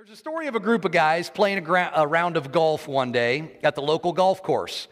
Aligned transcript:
There's 0.00 0.12
a 0.12 0.16
story 0.16 0.46
of 0.46 0.54
a 0.54 0.60
group 0.60 0.86
of 0.86 0.92
guys 0.92 1.28
playing 1.28 1.58
a, 1.58 1.60
gra- 1.60 1.92
a, 1.94 2.06
round 2.06 2.38
of 2.38 2.50
golf 2.50 2.88
one 2.88 3.12
day 3.12 3.58
at 3.62 3.74
the 3.74 3.82
local 3.82 4.14
golf 4.14 4.42
course. 4.42 4.88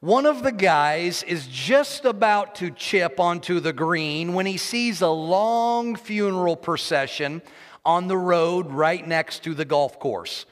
One 0.00 0.26
of 0.26 0.42
the 0.42 0.50
guys 0.50 1.22
is 1.22 1.46
just 1.46 2.04
about 2.04 2.56
to 2.56 2.72
chip 2.72 3.20
onto 3.20 3.60
the 3.60 3.72
green 3.72 4.34
when 4.34 4.44
he 4.44 4.56
sees 4.56 5.00
a 5.00 5.06
long 5.06 5.94
funeral 5.94 6.56
procession 6.56 7.40
on 7.84 8.08
the 8.08 8.16
road 8.16 8.72
right 8.72 9.06
next 9.06 9.44
to 9.44 9.54
the 9.54 9.64
golf 9.64 10.00
course. 10.00 10.44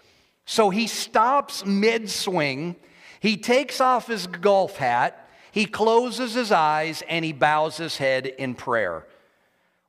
So 0.45 0.71
he 0.71 0.87
stops 0.87 1.67
mid 1.67 2.09
swing, 2.09 2.77
he 3.19 3.37
takes 3.37 3.81
off 3.81 4.07
his 4.07 4.29
golf 4.29 4.77
hat, 4.77 5.29
he 5.51 5.67
closes 5.67 6.33
his 6.33 6.53
eyes, 6.53 7.03
and 7.09 7.25
he 7.25 7.33
bows 7.33 7.77
his 7.79 7.97
head 7.97 8.29
in 8.29 8.55
prayer. 8.55 9.05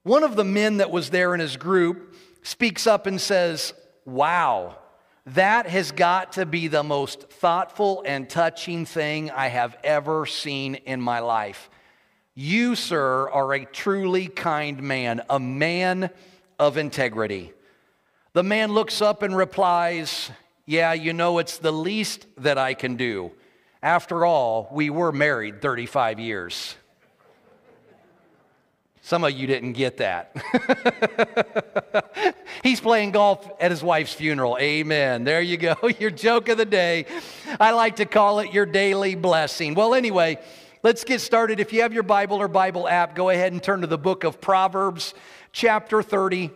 One 0.01 0.23
of 0.23 0.35
the 0.35 0.43
men 0.43 0.77
that 0.77 0.89
was 0.89 1.11
there 1.11 1.35
in 1.35 1.39
his 1.39 1.55
group 1.55 2.15
speaks 2.41 2.87
up 2.87 3.05
and 3.05 3.21
says, 3.21 3.75
Wow, 4.05 4.77
that 5.27 5.67
has 5.67 5.91
got 5.91 6.33
to 6.33 6.45
be 6.45 6.67
the 6.67 6.83
most 6.83 7.29
thoughtful 7.29 8.03
and 8.05 8.29
touching 8.29 8.85
thing 8.85 9.29
I 9.29 9.47
have 9.47 9.77
ever 9.83 10.25
seen 10.25 10.75
in 10.75 10.99
my 10.99 11.19
life. 11.19 11.69
You, 12.33 12.75
sir, 12.75 13.29
are 13.29 13.53
a 13.53 13.65
truly 13.65 14.27
kind 14.27 14.81
man, 14.81 15.21
a 15.29 15.39
man 15.39 16.09
of 16.57 16.77
integrity. 16.77 17.53
The 18.33 18.43
man 18.43 18.71
looks 18.71 19.01
up 19.01 19.21
and 19.21 19.35
replies, 19.35 20.31
Yeah, 20.65 20.93
you 20.93 21.13
know, 21.13 21.37
it's 21.37 21.57
the 21.57 21.73
least 21.73 22.25
that 22.37 22.57
I 22.57 22.73
can 22.73 22.95
do. 22.95 23.31
After 23.83 24.25
all, 24.25 24.69
we 24.71 24.89
were 24.89 25.11
married 25.11 25.61
35 25.61 26.19
years. 26.19 26.75
Some 29.11 29.25
of 29.25 29.33
you 29.33 29.45
didn't 29.45 29.73
get 29.73 29.97
that. 29.97 30.31
He's 32.63 32.79
playing 32.79 33.11
golf 33.11 33.45
at 33.59 33.69
his 33.69 33.83
wife's 33.83 34.13
funeral. 34.13 34.57
Amen. 34.57 35.25
There 35.25 35.41
you 35.41 35.57
go. 35.57 35.75
Your 35.99 36.11
joke 36.11 36.47
of 36.47 36.57
the 36.57 36.63
day. 36.63 37.05
I 37.59 37.71
like 37.71 37.97
to 37.97 38.05
call 38.05 38.39
it 38.39 38.53
your 38.53 38.65
daily 38.65 39.15
blessing. 39.15 39.73
Well, 39.73 39.95
anyway, 39.95 40.39
let's 40.81 41.03
get 41.03 41.19
started. 41.19 41.59
If 41.59 41.73
you 41.73 41.81
have 41.81 41.91
your 41.91 42.03
Bible 42.03 42.37
or 42.37 42.47
Bible 42.47 42.87
app, 42.87 43.13
go 43.13 43.29
ahead 43.29 43.51
and 43.51 43.61
turn 43.61 43.81
to 43.81 43.87
the 43.87 43.97
book 43.97 44.23
of 44.23 44.39
Proverbs, 44.39 45.13
chapter 45.51 46.01
30, 46.01 46.49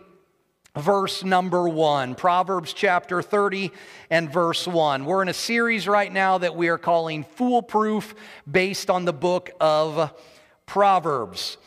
verse 0.76 1.22
number 1.22 1.68
1. 1.68 2.14
Proverbs 2.14 2.72
chapter 2.72 3.20
30 3.20 3.70
and 4.08 4.32
verse 4.32 4.66
1. 4.66 5.04
We're 5.04 5.20
in 5.20 5.28
a 5.28 5.34
series 5.34 5.86
right 5.86 6.10
now 6.10 6.38
that 6.38 6.56
we 6.56 6.68
are 6.68 6.78
calling 6.78 7.24
Foolproof 7.24 8.14
based 8.50 8.88
on 8.88 9.04
the 9.04 9.12
book 9.12 9.50
of 9.60 10.18
Proverbs. 10.64 11.58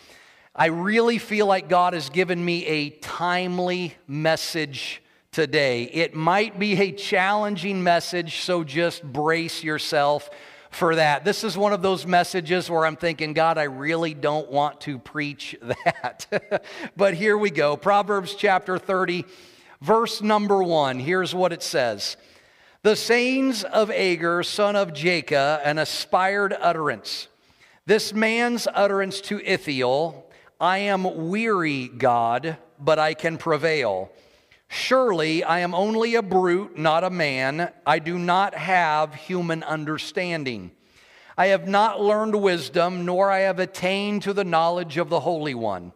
I 0.59 0.65
really 0.65 1.19
feel 1.19 1.45
like 1.45 1.69
God 1.69 1.93
has 1.93 2.09
given 2.09 2.43
me 2.43 2.65
a 2.65 2.89
timely 2.89 3.93
message 4.09 5.02
today. 5.31 5.83
It 5.83 6.13
might 6.13 6.59
be 6.59 6.77
a 6.81 6.91
challenging 6.91 7.81
message, 7.81 8.41
so 8.41 8.65
just 8.65 9.02
brace 9.02 9.63
yourself 9.63 10.30
for 10.69 10.95
that. 10.95 11.23
This 11.23 11.45
is 11.45 11.57
one 11.57 11.71
of 11.71 11.81
those 11.81 12.05
messages 12.05 12.69
where 12.69 12.85
I'm 12.85 12.97
thinking, 12.97 13.31
God, 13.31 13.57
I 13.57 13.63
really 13.63 14.13
don't 14.13 14.52
want 14.52 14.81
to 14.81 14.99
preach 14.99 15.55
that. 15.85 16.27
but 16.97 17.13
here 17.13 17.37
we 17.37 17.52
go. 17.52 17.77
Proverbs 17.77 18.35
chapter 18.35 18.77
30, 18.77 19.23
verse 19.80 20.21
number 20.21 20.61
1. 20.61 20.99
Here's 20.99 21.33
what 21.33 21.53
it 21.53 21.63
says 21.63 22.17
The 22.83 22.97
sayings 22.97 23.63
of 23.63 23.89
Agur, 23.91 24.43
son 24.43 24.75
of 24.75 24.91
Jakeh, 24.91 25.61
an 25.63 25.77
aspired 25.77 26.52
utterance. 26.52 27.30
This 27.85 28.13
man's 28.13 28.67
utterance 28.73 29.21
to 29.21 29.39
Ithiel, 29.39 30.25
I 30.59 30.79
am 30.79 31.29
weary, 31.29 31.88
God, 31.88 32.57
but 32.77 32.99
I 32.99 33.13
can 33.13 33.38
prevail. 33.38 34.11
Surely 34.67 35.43
I 35.43 35.59
am 35.59 35.73
only 35.73 36.15
a 36.15 36.21
brute, 36.21 36.77
not 36.77 37.05
a 37.05 37.09
man. 37.09 37.71
I 37.85 37.99
do 37.99 38.19
not 38.19 38.53
have 38.53 39.15
human 39.15 39.63
understanding. 39.63 40.71
I 41.37 41.47
have 41.47 41.67
not 41.67 42.02
learned 42.02 42.35
wisdom, 42.35 43.05
nor 43.05 43.31
I 43.31 43.39
have 43.39 43.59
attained 43.59 44.23
to 44.23 44.33
the 44.33 44.43
knowledge 44.43 44.98
of 44.98 45.09
the 45.09 45.21
Holy 45.21 45.55
One. 45.55 45.93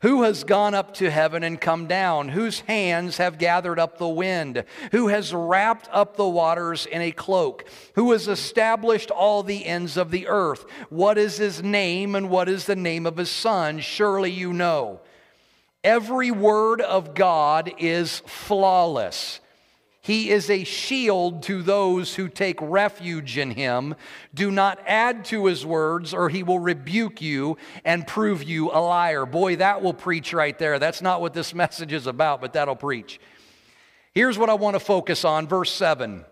Who 0.00 0.22
has 0.22 0.44
gone 0.44 0.74
up 0.74 0.94
to 0.94 1.10
heaven 1.10 1.42
and 1.42 1.60
come 1.60 1.86
down? 1.86 2.30
Whose 2.30 2.60
hands 2.60 3.18
have 3.18 3.36
gathered 3.36 3.78
up 3.78 3.98
the 3.98 4.08
wind? 4.08 4.64
Who 4.92 5.08
has 5.08 5.34
wrapped 5.34 5.90
up 5.92 6.16
the 6.16 6.28
waters 6.28 6.86
in 6.86 7.02
a 7.02 7.12
cloak? 7.12 7.66
Who 7.96 8.12
has 8.12 8.26
established 8.26 9.10
all 9.10 9.42
the 9.42 9.66
ends 9.66 9.98
of 9.98 10.10
the 10.10 10.26
earth? 10.26 10.64
What 10.88 11.18
is 11.18 11.36
his 11.36 11.62
name 11.62 12.14
and 12.14 12.30
what 12.30 12.48
is 12.48 12.64
the 12.64 12.76
name 12.76 13.04
of 13.04 13.18
his 13.18 13.30
son? 13.30 13.80
Surely 13.80 14.30
you 14.30 14.54
know. 14.54 15.00
Every 15.84 16.30
word 16.30 16.80
of 16.80 17.14
God 17.14 17.72
is 17.78 18.20
flawless. 18.26 19.40
He 20.02 20.30
is 20.30 20.48
a 20.48 20.64
shield 20.64 21.42
to 21.44 21.62
those 21.62 22.14
who 22.14 22.28
take 22.28 22.56
refuge 22.60 23.36
in 23.36 23.50
him. 23.50 23.94
Do 24.32 24.50
not 24.50 24.80
add 24.86 25.26
to 25.26 25.44
his 25.44 25.66
words, 25.66 26.14
or 26.14 26.30
he 26.30 26.42
will 26.42 26.58
rebuke 26.58 27.20
you 27.20 27.58
and 27.84 28.06
prove 28.06 28.42
you 28.42 28.70
a 28.70 28.80
liar. 28.80 29.26
Boy, 29.26 29.56
that 29.56 29.82
will 29.82 29.92
preach 29.92 30.32
right 30.32 30.58
there. 30.58 30.78
That's 30.78 31.02
not 31.02 31.20
what 31.20 31.34
this 31.34 31.52
message 31.54 31.92
is 31.92 32.06
about, 32.06 32.40
but 32.40 32.54
that'll 32.54 32.76
preach. 32.76 33.20
Here's 34.14 34.38
what 34.38 34.48
I 34.48 34.54
want 34.54 34.74
to 34.74 34.80
focus 34.80 35.24
on 35.24 35.46
verse 35.46 35.70
7. 35.70 36.24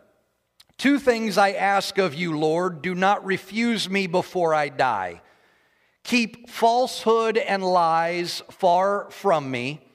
Two 0.78 0.98
things 0.98 1.36
I 1.36 1.52
ask 1.52 1.98
of 1.98 2.14
you, 2.14 2.38
Lord. 2.38 2.80
Do 2.80 2.94
not 2.94 3.24
refuse 3.24 3.90
me 3.90 4.06
before 4.06 4.54
I 4.54 4.70
die. 4.70 5.20
Keep 6.04 6.48
falsehood 6.48 7.36
and 7.36 7.62
lies 7.62 8.42
far 8.50 9.10
from 9.10 9.50
me. 9.50 9.88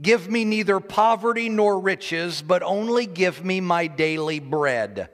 Give 0.00 0.30
me 0.30 0.44
neither 0.44 0.78
poverty 0.78 1.48
nor 1.48 1.80
riches, 1.80 2.40
but 2.40 2.62
only 2.62 3.06
give 3.06 3.44
me 3.44 3.60
my 3.60 3.88
daily 3.88 4.38
bread. 4.38 5.10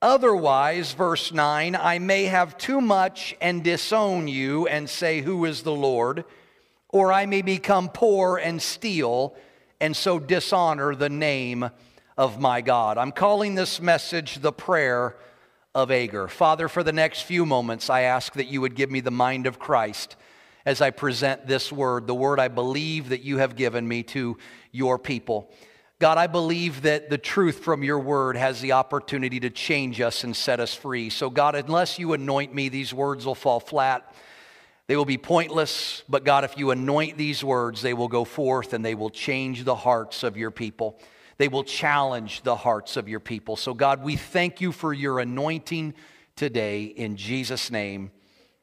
Otherwise, 0.00 0.92
verse 0.92 1.32
9, 1.32 1.74
I 1.74 1.98
may 1.98 2.24
have 2.26 2.56
too 2.56 2.80
much 2.80 3.34
and 3.40 3.64
disown 3.64 4.28
you 4.28 4.68
and 4.68 4.88
say, 4.88 5.22
Who 5.22 5.44
is 5.44 5.62
the 5.62 5.74
Lord? 5.74 6.24
Or 6.90 7.12
I 7.12 7.26
may 7.26 7.42
become 7.42 7.88
poor 7.88 8.36
and 8.36 8.62
steal 8.62 9.34
and 9.80 9.96
so 9.96 10.20
dishonor 10.20 10.94
the 10.94 11.08
name 11.08 11.68
of 12.16 12.40
my 12.40 12.60
God. 12.60 12.98
I'm 12.98 13.12
calling 13.12 13.56
this 13.56 13.80
message 13.80 14.36
the 14.36 14.52
prayer 14.52 15.16
of 15.74 15.90
Agur. 15.90 16.28
Father, 16.28 16.68
for 16.68 16.82
the 16.82 16.92
next 16.92 17.22
few 17.22 17.44
moments, 17.44 17.90
I 17.90 18.02
ask 18.02 18.34
that 18.34 18.46
you 18.46 18.60
would 18.60 18.76
give 18.76 18.90
me 18.90 19.00
the 19.00 19.10
mind 19.10 19.46
of 19.46 19.58
Christ 19.58 20.16
as 20.66 20.80
I 20.80 20.90
present 20.90 21.46
this 21.46 21.72
word, 21.72 22.08
the 22.08 22.14
word 22.14 22.40
I 22.40 22.48
believe 22.48 23.10
that 23.10 23.22
you 23.22 23.38
have 23.38 23.54
given 23.54 23.86
me 23.86 24.02
to 24.02 24.36
your 24.72 24.98
people. 24.98 25.50
God, 26.00 26.18
I 26.18 26.26
believe 26.26 26.82
that 26.82 27.08
the 27.08 27.16
truth 27.16 27.60
from 27.60 27.82
your 27.82 28.00
word 28.00 28.36
has 28.36 28.60
the 28.60 28.72
opportunity 28.72 29.40
to 29.40 29.48
change 29.48 30.00
us 30.00 30.24
and 30.24 30.36
set 30.36 30.60
us 30.60 30.74
free. 30.74 31.08
So, 31.08 31.30
God, 31.30 31.54
unless 31.54 31.98
you 31.98 32.12
anoint 32.12 32.52
me, 32.52 32.68
these 32.68 32.92
words 32.92 33.24
will 33.24 33.36
fall 33.36 33.60
flat. 33.60 34.12
They 34.88 34.96
will 34.96 35.06
be 35.06 35.16
pointless. 35.16 36.02
But, 36.08 36.24
God, 36.24 36.44
if 36.44 36.58
you 36.58 36.70
anoint 36.72 37.16
these 37.16 37.42
words, 37.42 37.80
they 37.80 37.94
will 37.94 38.08
go 38.08 38.24
forth 38.24 38.74
and 38.74 38.84
they 38.84 38.94
will 38.94 39.08
change 39.08 39.64
the 39.64 39.74
hearts 39.76 40.22
of 40.22 40.36
your 40.36 40.50
people. 40.50 40.98
They 41.38 41.48
will 41.48 41.64
challenge 41.64 42.42
the 42.42 42.56
hearts 42.56 42.96
of 42.96 43.08
your 43.08 43.20
people. 43.20 43.56
So, 43.56 43.72
God, 43.72 44.02
we 44.02 44.16
thank 44.16 44.60
you 44.60 44.72
for 44.72 44.92
your 44.92 45.20
anointing 45.20 45.94
today. 46.34 46.84
In 46.84 47.16
Jesus' 47.16 47.70
name, 47.70 48.10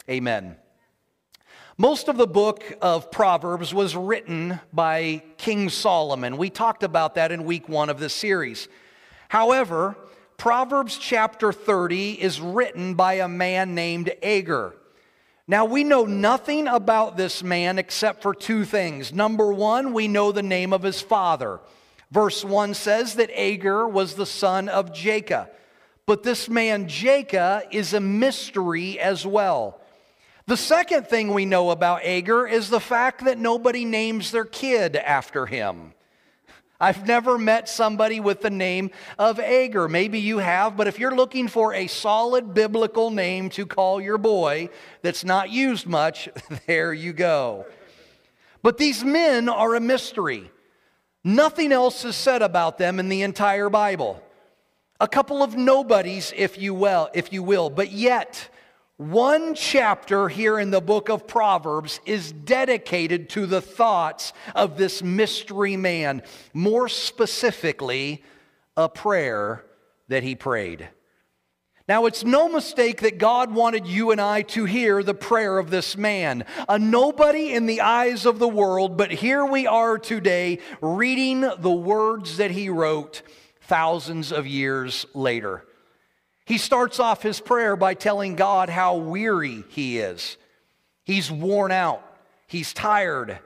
amen. 0.08 0.58
Most 1.80 2.08
of 2.08 2.18
the 2.18 2.28
book 2.28 2.64
of 2.84 3.10
Proverbs 3.10 3.74
was 3.74 3.96
written 3.96 4.60
by 4.72 5.24
King 5.38 5.70
Solomon. 5.70 6.38
We 6.38 6.52
talked 6.52 6.84
about 6.84 7.16
that 7.16 7.32
in 7.32 7.46
week 7.46 7.68
one 7.68 7.90
of 7.90 8.00
this 8.00 8.14
series. 8.14 8.68
However, 9.28 9.96
Proverbs 10.38 11.00
chapter 11.00 11.52
30 11.52 12.22
is 12.22 12.40
written 12.40 12.94
by 12.94 13.14
a 13.14 13.28
man 13.28 13.74
named 13.74 14.12
Agur. 14.22 14.76
Now, 15.48 15.66
we 15.66 15.84
know 15.84 16.06
nothing 16.06 16.68
about 16.68 17.18
this 17.18 17.42
man 17.42 17.80
except 17.80 18.22
for 18.22 18.36
two 18.36 18.66
things. 18.66 19.12
Number 19.12 19.52
one, 19.52 19.94
we 19.94 20.08
know 20.08 20.32
the 20.32 20.44
name 20.44 20.74
of 20.74 20.84
his 20.84 21.02
father. 21.02 21.60
Verse 22.12 22.46
1 22.46 22.76
says 22.76 23.16
that 23.16 23.32
Agur 23.32 23.88
was 23.88 24.14
the 24.14 24.28
son 24.28 24.70
of 24.70 24.94
Jakeh. 24.94 25.50
But 26.06 26.22
this 26.22 26.48
man, 26.48 26.86
Jakeh, 26.88 27.64
is 27.72 27.96
a 27.96 28.00
mystery 28.00 29.00
as 29.00 29.26
well. 29.26 29.80
The 30.46 30.58
second 30.58 31.08
thing 31.08 31.34
we 31.34 31.46
know 31.46 31.70
about 31.70 32.04
Agur 32.04 32.46
is 32.48 32.70
the 32.70 32.82
fact 32.82 33.24
that 33.26 33.38
nobody 33.38 33.86
names 33.86 34.32
their 34.32 34.44
kid 34.44 34.98
after 34.98 35.46
him. 35.46 35.94
I've 36.82 37.08
never 37.08 37.38
met 37.38 37.70
somebody 37.70 38.20
with 38.20 38.42
the 38.42 38.50
name 38.50 38.92
of 39.18 39.40
Agur. 39.40 39.88
Maybe 39.88 40.20
you 40.20 40.40
have, 40.40 40.76
but 40.76 40.90
if 40.90 41.00
you're 41.00 41.16
looking 41.16 41.48
for 41.48 41.74
a 41.74 41.88
solid 41.88 42.54
biblical 42.54 43.10
name 43.10 43.50
to 43.52 43.66
call 43.66 44.02
your 44.02 44.18
boy 44.18 44.68
that's 45.02 45.24
not 45.24 45.50
used 45.50 45.88
much, 45.88 46.28
there 46.68 46.92
you 46.92 47.14
go. 47.14 47.66
But 48.62 48.78
these 48.78 49.02
men 49.02 49.48
are 49.48 49.76
a 49.76 49.80
mystery. 49.80 50.52
Nothing 51.24 51.72
else 51.72 52.04
is 52.04 52.18
said 52.18 52.42
about 52.42 52.78
them 52.78 53.00
in 53.00 53.08
the 53.08 53.22
entire 53.22 53.70
Bible. 53.70 54.22
A 55.00 55.08
couple 55.08 55.42
of 55.42 55.56
nobodies, 55.56 56.34
if 56.36 56.58
you 56.62 56.74
will, 56.74 57.10
if 57.14 57.32
you 57.32 57.44
will, 57.44 57.70
but 57.70 57.92
yet 57.92 58.50
One 59.04 59.54
chapter 59.54 60.30
here 60.30 60.58
in 60.58 60.72
the 60.72 60.80
book 60.80 61.10
of 61.10 61.28
Proverbs 61.28 62.00
is 62.06 62.32
dedicated 62.32 63.30
to 63.32 63.46
the 63.46 63.60
thoughts 63.60 64.32
of 64.56 64.78
this 64.78 65.04
mystery 65.04 65.76
man, 65.76 66.22
more 66.54 66.88
specifically, 66.88 68.24
a 68.78 68.88
prayer 68.88 69.66
that 70.08 70.24
he 70.24 70.36
prayed. 70.36 70.88
Now, 71.86 72.06
it's 72.06 72.24
no 72.24 72.48
mistake 72.48 73.02
that 73.02 73.18
God 73.18 73.54
wanted 73.54 73.88
you 73.88 74.12
and 74.12 74.22
I 74.22 74.42
to 74.44 74.64
hear 74.64 75.04
the 75.04 75.14
prayer 75.14 75.58
of 75.58 75.70
this 75.70 75.98
man, 75.98 76.46
a 76.70 76.80
nobody 76.80 77.54
in 77.54 77.66
the 77.66 77.82
eyes 77.82 78.26
of 78.26 78.40
the 78.40 78.48
world, 78.48 78.96
but 78.96 79.12
here 79.12 79.44
we 79.44 79.68
are 79.68 79.98
today 79.98 80.60
reading 80.80 81.42
the 81.42 81.74
words 81.74 82.38
that 82.38 82.52
he 82.52 82.70
wrote 82.70 83.22
thousands 83.60 84.32
of 84.32 84.48
years 84.48 85.06
later. 85.14 85.66
He 86.46 86.58
starts 86.58 87.00
off 87.00 87.22
his 87.22 87.40
prayer 87.40 87.76
by 87.76 87.94
telling 87.94 88.36
God 88.36 88.70
how 88.70 88.98
weary 88.98 89.64
he 89.70 90.00
is. 90.00 90.38
He's 91.04 91.32
worn 91.32 91.72
out, 91.72 92.04
he's 92.48 92.74
tired, 92.74 93.40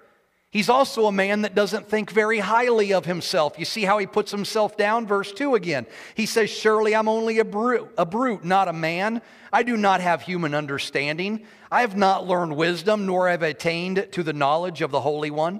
He's 0.49 0.69
also 0.69 1.07
a 1.07 1.11
man 1.11 1.41
that 1.41 1.55
doesn't 1.55 1.88
think 1.88 2.09
very 2.09 2.39
highly 2.39 2.94
of 2.94 3.05
himself. 3.05 3.59
You 3.59 3.65
see 3.65 3.83
how 3.83 3.97
he 3.97 4.07
puts 4.07 4.31
himself 4.31 4.77
down? 4.77 5.05
Verse 5.05 5.31
2 5.33 5.55
again. 5.55 5.85
He 6.15 6.25
says, 6.25 6.49
Surely 6.49 6.95
I'm 6.95 7.09
only 7.09 7.39
a 7.39 7.45
brute, 7.45 7.88
a 7.97 8.05
brute, 8.05 8.45
not 8.45 8.69
a 8.69 8.73
man. 8.73 9.21
I 9.51 9.63
do 9.63 9.75
not 9.75 9.99
have 9.99 10.21
human 10.21 10.55
understanding. 10.55 11.45
I 11.69 11.81
have 11.81 11.97
not 11.97 12.25
learned 12.25 12.55
wisdom, 12.55 13.05
nor 13.05 13.29
have 13.29 13.44
attained 13.44 14.07
to 14.13 14.23
the 14.23 14.33
knowledge 14.33 14.81
of 14.81 14.89
the 14.89 15.01
Holy 15.01 15.31
One. 15.31 15.59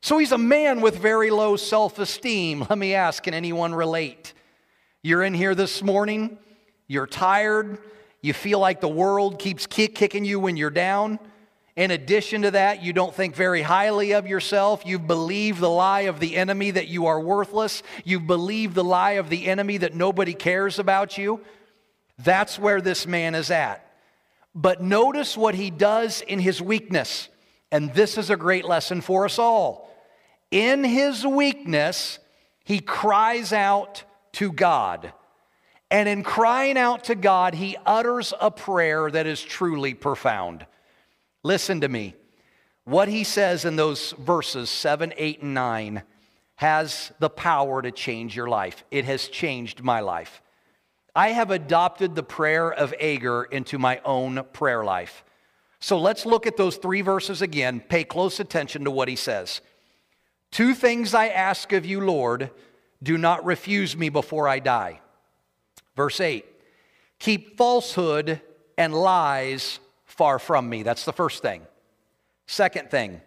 So 0.00 0.16
he's 0.16 0.32
a 0.32 0.38
man 0.38 0.80
with 0.80 0.98
very 0.98 1.30
low 1.30 1.56
self 1.56 1.98
esteem. 1.98 2.66
Let 2.70 2.78
me 2.78 2.94
ask 2.94 3.22
can 3.22 3.34
anyone 3.34 3.74
relate? 3.74 4.32
You're 5.02 5.22
in 5.22 5.34
here 5.34 5.54
this 5.54 5.82
morning, 5.82 6.38
you're 6.86 7.06
tired, 7.06 7.78
you 8.20 8.32
feel 8.32 8.58
like 8.58 8.80
the 8.80 8.88
world 8.88 9.38
keeps 9.38 9.66
kicking 9.66 10.24
you 10.24 10.40
when 10.40 10.56
you're 10.56 10.70
down. 10.70 11.18
In 11.76 11.90
addition 11.90 12.42
to 12.42 12.52
that, 12.52 12.82
you 12.82 12.94
don't 12.94 13.14
think 13.14 13.36
very 13.36 13.60
highly 13.60 14.12
of 14.12 14.26
yourself. 14.26 14.86
You 14.86 14.98
believe 14.98 15.60
the 15.60 15.68
lie 15.68 16.02
of 16.02 16.20
the 16.20 16.36
enemy 16.36 16.70
that 16.70 16.88
you 16.88 17.06
are 17.06 17.20
worthless. 17.20 17.82
You 18.02 18.18
believe 18.18 18.72
the 18.72 18.84
lie 18.84 19.12
of 19.12 19.28
the 19.28 19.46
enemy 19.46 19.76
that 19.78 19.94
nobody 19.94 20.32
cares 20.32 20.78
about 20.78 21.18
you. 21.18 21.42
That's 22.18 22.58
where 22.58 22.80
this 22.80 23.06
man 23.06 23.34
is 23.34 23.50
at. 23.50 23.82
But 24.54 24.82
notice 24.82 25.36
what 25.36 25.54
he 25.54 25.70
does 25.70 26.22
in 26.22 26.38
his 26.38 26.62
weakness. 26.62 27.28
And 27.70 27.92
this 27.92 28.16
is 28.16 28.30
a 28.30 28.36
great 28.36 28.64
lesson 28.64 29.02
for 29.02 29.26
us 29.26 29.38
all. 29.38 29.94
In 30.50 30.82
his 30.82 31.26
weakness, 31.26 32.18
he 32.64 32.80
cries 32.80 33.52
out 33.52 34.02
to 34.32 34.50
God. 34.50 35.12
And 35.90 36.08
in 36.08 36.22
crying 36.22 36.76
out 36.76 37.04
to 37.04 37.14
God, 37.14 37.54
he 37.54 37.76
utters 37.86 38.34
a 38.40 38.50
prayer 38.50 39.10
that 39.10 39.26
is 39.26 39.42
truly 39.42 39.94
profound. 39.94 40.66
Listen 41.44 41.80
to 41.82 41.88
me. 41.88 42.14
What 42.84 43.08
he 43.08 43.24
says 43.24 43.64
in 43.64 43.76
those 43.76 44.12
verses 44.12 44.68
7, 44.70 45.12
8, 45.16 45.42
and 45.42 45.54
9 45.54 46.02
has 46.56 47.12
the 47.18 47.28
power 47.28 47.82
to 47.82 47.90
change 47.90 48.34
your 48.34 48.48
life. 48.48 48.84
It 48.90 49.04
has 49.04 49.28
changed 49.28 49.82
my 49.82 50.00
life. 50.00 50.42
I 51.14 51.28
have 51.28 51.50
adopted 51.50 52.14
the 52.14 52.22
prayer 52.22 52.72
of 52.72 52.94
Agur 53.00 53.44
into 53.44 53.78
my 53.78 54.00
own 54.04 54.44
prayer 54.52 54.84
life. 54.84 55.24
So 55.78 55.98
let's 55.98 56.26
look 56.26 56.46
at 56.46 56.56
those 56.56 56.76
three 56.76 57.02
verses 57.02 57.42
again. 57.42 57.80
Pay 57.80 58.04
close 58.04 58.40
attention 58.40 58.84
to 58.84 58.90
what 58.90 59.08
he 59.08 59.16
says. 59.16 59.60
Two 60.50 60.74
things 60.74 61.14
I 61.14 61.28
ask 61.28 61.72
of 61.72 61.86
you, 61.86 62.00
Lord, 62.00 62.50
do 63.02 63.18
not 63.18 63.44
refuse 63.44 63.96
me 63.96 64.08
before 64.08 64.48
I 64.48 64.58
die. 64.58 65.00
Verse 65.96 66.20
8 66.20 66.44
Keep 67.18 67.56
falsehood 67.56 68.40
and 68.78 68.94
lies 68.94 69.80
far 70.04 70.38
from 70.38 70.68
me. 70.68 70.82
That's 70.82 71.04
the 71.04 71.12
first 71.12 71.42
thing. 71.42 71.62
Second 72.46 72.90
thing, 72.90 73.20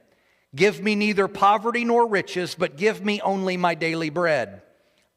give 0.56 0.82
me 0.82 0.96
neither 0.96 1.28
poverty 1.28 1.84
nor 1.84 2.08
riches, 2.08 2.56
but 2.56 2.78
give 2.78 3.04
me 3.04 3.20
only 3.22 3.58
my 3.58 3.76
daily 3.76 4.10
bread. 4.10 4.62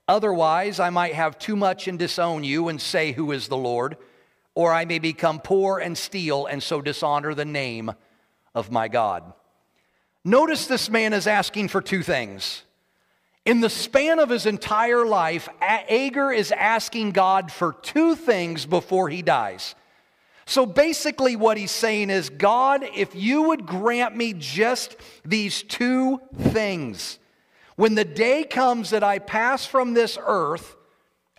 Otherwise, 0.09 0.81
I 0.81 0.91
might 0.91 1.15
have 1.15 1.39
too 1.39 1.55
much 1.55 1.87
and 1.87 1.99
disown 1.99 2.43
you 2.43 2.69
and 2.69 2.81
say, 2.81 3.13
Who 3.13 3.31
is 3.33 3.49
the 3.49 3.57
Lord? 3.57 3.97
Or 4.55 4.73
I 4.73 4.85
may 4.85 4.99
become 4.99 5.41
poor 5.41 5.79
and 5.79 5.97
steal 5.97 6.47
and 6.47 6.63
so 6.63 6.83
dishonor 6.83 7.35
the 7.35 7.45
name 7.45 7.93
of 8.55 8.71
my 8.71 8.89
God. 8.89 9.33
Notice 10.25 10.67
this 10.67 10.91
man 10.91 11.13
is 11.13 11.27
asking 11.27 11.69
for 11.69 11.81
two 11.81 12.03
things. 12.03 12.63
In 13.45 13.61
the 13.61 13.71
span 13.71 14.21
of 14.21 14.29
his 14.29 14.47
entire 14.47 15.05
life, 15.05 15.49
Agur 15.61 16.31
is 16.31 16.53
asking 16.53 17.11
God 17.11 17.51
for 17.51 17.73
two 17.83 18.15
things 18.15 18.67
before 18.67 19.09
he 19.09 19.21
dies. 19.21 19.75
So 20.47 20.65
basically, 20.65 21.35
what 21.35 21.57
he's 21.57 21.73
saying 21.73 22.11
is 22.11 22.31
God, 22.31 22.85
if 22.95 23.15
you 23.15 23.43
would 23.43 23.67
grant 23.67 24.17
me 24.17 24.33
just 24.33 24.97
these 25.25 25.63
two 25.63 26.21
things, 26.39 27.19
when 27.75 27.95
the 27.95 28.05
day 28.05 28.45
comes 28.45 28.91
that 28.91 29.03
I 29.03 29.19
pass 29.19 29.67
from 29.67 29.95
this 29.95 30.19
earth, 30.25 30.77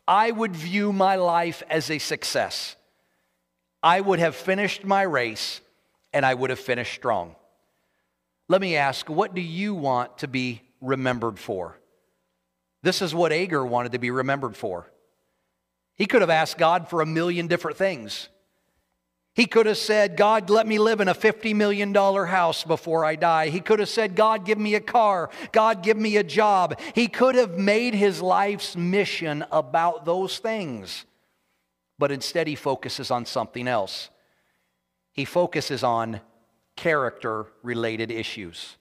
I 0.06 0.32
would 0.32 0.56
view 0.56 0.92
my 0.92 1.16
life 1.16 1.64
as 1.70 1.90
a 1.90 2.00
success. 2.00 2.76
I 3.82 4.02
would 4.02 4.20
have 4.20 4.36
finished 4.36 4.84
my 4.84 5.04
race 5.04 5.62
and 6.12 6.26
I 6.26 6.34
would 6.34 6.50
have 6.50 6.60
finished 6.60 6.94
strong. 6.94 7.36
Let 8.50 8.60
me 8.60 8.76
ask, 8.76 9.10
what 9.10 9.34
do 9.34 9.42
you 9.42 9.74
want 9.74 10.18
to 10.18 10.28
be 10.28 10.62
remembered 10.82 11.40
for? 11.40 11.78
This 12.84 13.02
is 13.02 13.16
what 13.16 13.32
Agur 13.32 13.66
wanted 13.66 13.94
to 13.94 14.00
be 14.00 14.12
remembered 14.12 14.56
for. 14.56 14.92
He 15.96 16.06
could 16.06 16.22
have 16.22 16.30
asked 16.30 16.58
God 16.58 16.90
for 16.90 17.02
a 17.02 17.06
million 17.06 17.48
different 17.48 17.78
things. 17.78 18.30
He 19.36 19.48
could 19.48 19.66
have 19.66 19.78
said, 19.78 20.16
God, 20.16 20.52
let 20.52 20.68
me 20.68 20.78
live 20.78 21.02
in 21.02 21.08
a 21.08 21.16
$50 21.16 21.56
million 21.56 21.94
house 21.94 22.64
before 22.64 23.04
I 23.04 23.16
die. 23.16 23.50
He 23.50 23.62
could 23.62 23.80
have 23.80 23.90
said, 23.90 24.16
God, 24.16 24.46
give 24.46 24.60
me 24.60 24.76
a 24.76 24.80
car. 24.80 25.32
God, 25.52 25.82
give 25.82 25.98
me 25.98 26.18
a 26.18 26.24
job. 26.24 26.80
He 26.94 27.08
could 27.08 27.34
have 27.34 27.58
made 27.58 27.96
his 27.96 28.22
life's 28.22 28.76
mission 28.76 29.44
about 29.52 30.06
those 30.06 30.38
things. 30.38 31.06
But 31.98 32.12
instead, 32.12 32.48
he 32.48 32.56
focuses 32.56 33.10
on 33.10 33.26
something 33.26 33.68
else. 33.68 34.12
He 35.14 35.26
focuses 35.26 35.84
on 35.84 36.22
character 36.76 37.48
related 37.64 38.12
issues. 38.12 38.78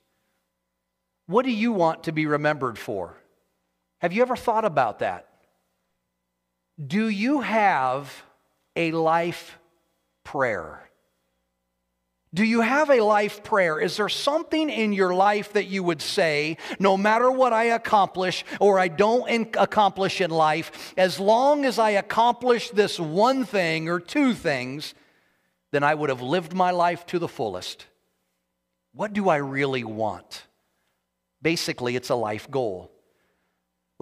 What 1.27 1.45
do 1.47 1.53
you 1.53 1.73
want 1.73 2.05
to 2.05 2.13
be 2.13 2.27
remembered 2.27 2.79
for? 2.79 3.17
Have 4.03 4.13
you 4.13 4.23
ever 4.23 4.35
thought 4.35 4.65
about 4.65 4.99
that? 4.99 5.29
Do 6.85 7.09
you 7.09 7.41
have 7.41 8.13
a 8.75 8.91
life 8.91 9.57
prayer? 10.25 10.91
Do 12.35 12.45
you 12.45 12.63
have 12.63 12.91
a 12.91 13.01
life 13.01 13.45
prayer? 13.45 13.79
Is 13.79 13.99
there 13.99 14.09
something 14.09 14.71
in 14.71 14.93
your 14.93 15.15
life 15.15 15.53
that 15.53 15.67
you 15.67 15.85
would 15.85 16.03
say, 16.03 16.57
no 16.81 16.97
matter 16.97 17.31
what 17.31 17.53
I 17.53 17.65
accomplish 17.65 18.45
or 18.59 18.81
I 18.81 18.89
don't 18.89 19.55
accomplish 19.57 20.21
in 20.21 20.31
life, 20.31 20.95
as 20.97 21.21
long 21.21 21.65
as 21.65 21.79
I 21.79 21.91
accomplish 21.91 22.71
this 22.71 22.99
one 22.99 23.45
thing 23.45 23.89
or 23.89 24.01
two 24.01 24.35
things, 24.35 24.95
then 25.71 25.85
I 25.85 25.95
would 25.95 26.09
have 26.09 26.23
lived 26.23 26.55
my 26.55 26.73
life 26.73 27.07
to 27.07 27.21
the 27.21 27.29
fullest? 27.29 27.87
What 28.95 29.13
do 29.13 29.29
I 29.29 29.37
really 29.37 29.85
want? 29.85 30.43
Basically, 31.41 31.95
it's 31.95 32.11
a 32.11 32.17
life 32.17 32.51
goal. 32.51 32.92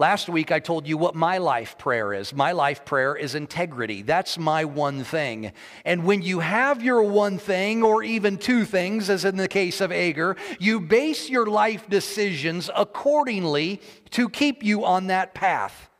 Last 0.01 0.29
week, 0.29 0.51
I 0.51 0.57
told 0.57 0.87
you 0.87 0.97
what 0.97 1.13
my 1.13 1.37
life 1.37 1.77
prayer 1.77 2.11
is. 2.11 2.33
My 2.33 2.53
life 2.53 2.85
prayer 2.85 3.15
is 3.15 3.35
integrity. 3.35 4.01
That's 4.01 4.39
my 4.39 4.65
one 4.65 5.03
thing. 5.03 5.51
And 5.85 6.05
when 6.05 6.23
you 6.23 6.39
have 6.39 6.81
your 6.81 7.03
one 7.03 7.37
thing, 7.37 7.83
or 7.83 8.01
even 8.01 8.39
two 8.39 8.65
things, 8.65 9.11
as 9.11 9.25
in 9.25 9.37
the 9.37 9.47
case 9.47 9.79
of 9.79 9.91
Agur, 9.91 10.37
you 10.59 10.79
base 10.79 11.29
your 11.29 11.45
life 11.45 11.87
decisions 11.87 12.67
accordingly 12.75 13.79
to 14.09 14.27
keep 14.27 14.63
you 14.63 14.85
on 14.85 15.05
that 15.05 15.35
path. 15.35 15.91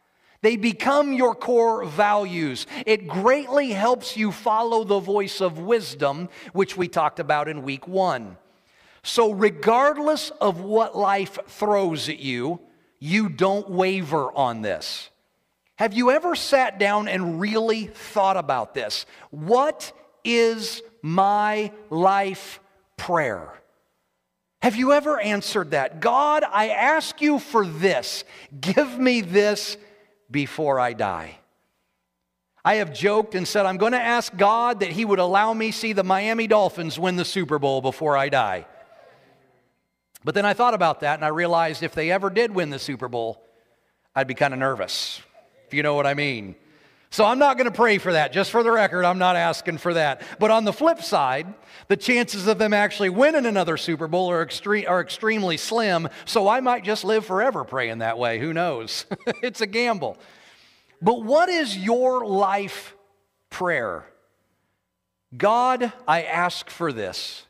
They 0.41 0.55
become 0.55 1.13
your 1.13 1.36
core 1.36 1.86
values. 1.86 2.65
It 2.88 3.08
greatly 3.08 3.70
helps 3.70 4.17
you 4.17 4.31
follow 4.31 4.84
the 4.84 5.00
voice 5.00 5.41
of 5.41 5.60
wisdom, 5.60 6.27
which 6.53 6.75
we 6.75 6.88
talked 6.88 7.20
about 7.20 7.48
in 7.48 7.62
week 7.62 7.88
one. 7.88 8.38
So, 9.03 9.31
regardless 9.31 10.31
of 10.41 10.62
what 10.62 10.98
life 10.98 11.38
throws 11.48 12.10
at 12.10 12.17
you, 12.17 12.62
you 13.01 13.27
don't 13.27 13.70
waver 13.70 14.31
on 14.31 14.62
this. 14.62 15.10
Have 15.75 15.93
you 15.93 16.12
ever 16.12 16.36
sat 16.36 16.77
down 16.77 17.08
and 17.08 17.41
really 17.41 17.88
thought 17.88 18.38
about 18.38 18.75
this? 18.75 19.08
What 19.31 19.91
is 20.24 20.84
my 21.01 21.72
life 21.89 22.60
prayer? 22.98 23.51
Have 24.62 24.75
you 24.75 24.93
ever 24.93 25.20
answered 25.20 25.72
that? 25.72 26.00
God, 26.00 26.43
I 26.43 26.70
ask 26.70 27.20
you 27.20 27.39
for 27.39 27.65
this. 27.65 28.24
Give 28.60 29.00
me 29.00 29.22
this 29.22 29.75
before 30.29 30.79
I 30.79 30.93
die. 30.93 31.39
I 32.63 32.75
have 32.75 32.93
joked 32.93 33.34
and 33.34 33.48
said, 33.48 33.65
I'm 33.65 33.77
going 33.77 33.93
to 33.93 34.01
ask 34.01 34.36
God 34.38 34.81
that 34.81 34.91
He 34.91 35.03
would 35.03 35.17
allow 35.17 35.51
me 35.51 35.72
see 35.72 35.93
the 35.93 36.03
Miami 36.03 36.46
Dolphins 36.46 37.00
win 37.00 37.15
the 37.15 37.25
Super 37.25 37.58
Bowl 37.58 37.81
before 37.81 38.15
I 38.15 38.29
die. 38.29 38.67
But 40.24 40.36
then 40.36 40.46
I 40.46 40.54
thought 40.54 40.74
about 40.74 41.00
that 41.01 41.16
and 41.16 41.25
I 41.25 41.30
realized 41.30 41.84
if 41.84 41.94
they 41.94 42.12
ever 42.12 42.30
did 42.30 42.54
win 42.54 42.70
the 42.70 42.80
Super 42.80 43.08
Bowl, 43.08 43.44
I'd 44.16 44.28
be 44.28 44.34
kind 44.34 44.54
of 44.54 44.60
nervous, 44.60 45.22
if 45.68 45.74
you 45.74 45.84
know 45.84 45.96
what 45.96 46.06
I 46.06 46.13
mean. 46.13 46.56
So 47.10 47.25
I'm 47.25 47.40
not 47.40 47.58
going 47.58 47.70
to 47.70 47.75
pray 47.75 47.98
for 47.98 48.13
that. 48.13 48.32
Just 48.32 48.51
for 48.51 48.63
the 48.63 48.72
record, 48.72 49.04
I'm 49.04 49.18
not 49.18 49.36
asking 49.36 49.80
for 49.80 49.94
that. 49.94 50.22
But 50.40 50.50
on 50.50 50.63
the 50.63 50.72
flip 50.72 51.01
side, 51.01 51.54
the 51.90 51.98
chances 51.98 52.48
of 52.48 52.58
them 52.58 52.74
actually 52.74 53.10
winning 53.10 53.46
another 53.46 53.75
Super 53.75 54.08
Bowl 54.08 54.32
are, 54.32 54.46
extre- 54.46 54.88
are 54.88 55.01
extremely 55.01 55.58
slim. 55.58 56.08
So 56.24 56.48
I 56.48 56.62
might 56.62 56.86
just 56.86 57.04
live 57.04 57.25
forever 57.25 57.66
praying 57.66 57.98
that 57.98 58.18
way. 58.18 58.40
Who 58.40 58.54
knows? 58.54 59.06
it's 59.44 59.60
a 59.60 59.68
gamble. 59.68 60.18
But 61.01 61.24
what 61.24 61.50
is 61.50 61.78
your 61.78 62.25
life 62.25 62.96
prayer? 63.50 64.06
God, 65.36 65.92
I 66.08 66.24
ask 66.24 66.70
for 66.70 66.94
this. 66.94 67.46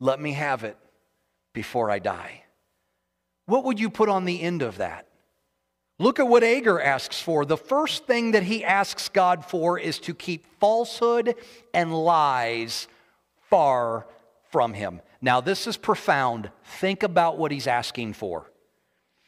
Let 0.00 0.20
me 0.20 0.32
have 0.32 0.64
it 0.64 0.76
before 1.52 1.90
I 1.90 1.98
die. 1.98 2.44
What 3.46 3.64
would 3.64 3.80
you 3.80 3.90
put 3.90 4.08
on 4.08 4.24
the 4.24 4.40
end 4.40 4.62
of 4.62 4.78
that? 4.78 5.06
Look 5.98 6.18
at 6.18 6.28
what 6.28 6.42
Agur 6.42 6.80
asks 6.80 7.20
for. 7.20 7.44
The 7.44 7.58
first 7.58 8.06
thing 8.06 8.30
that 8.30 8.44
he 8.44 8.64
asks 8.64 9.08
God 9.08 9.44
for 9.44 9.78
is 9.78 9.98
to 10.00 10.14
keep 10.14 10.46
falsehood 10.58 11.34
and 11.74 11.92
lies 11.92 12.88
far 13.50 14.06
from 14.50 14.72
him. 14.72 15.02
Now, 15.20 15.40
this 15.40 15.66
is 15.66 15.76
profound. 15.76 16.50
Think 16.64 17.02
about 17.02 17.36
what 17.36 17.52
he's 17.52 17.66
asking 17.66 18.14
for. 18.14 18.50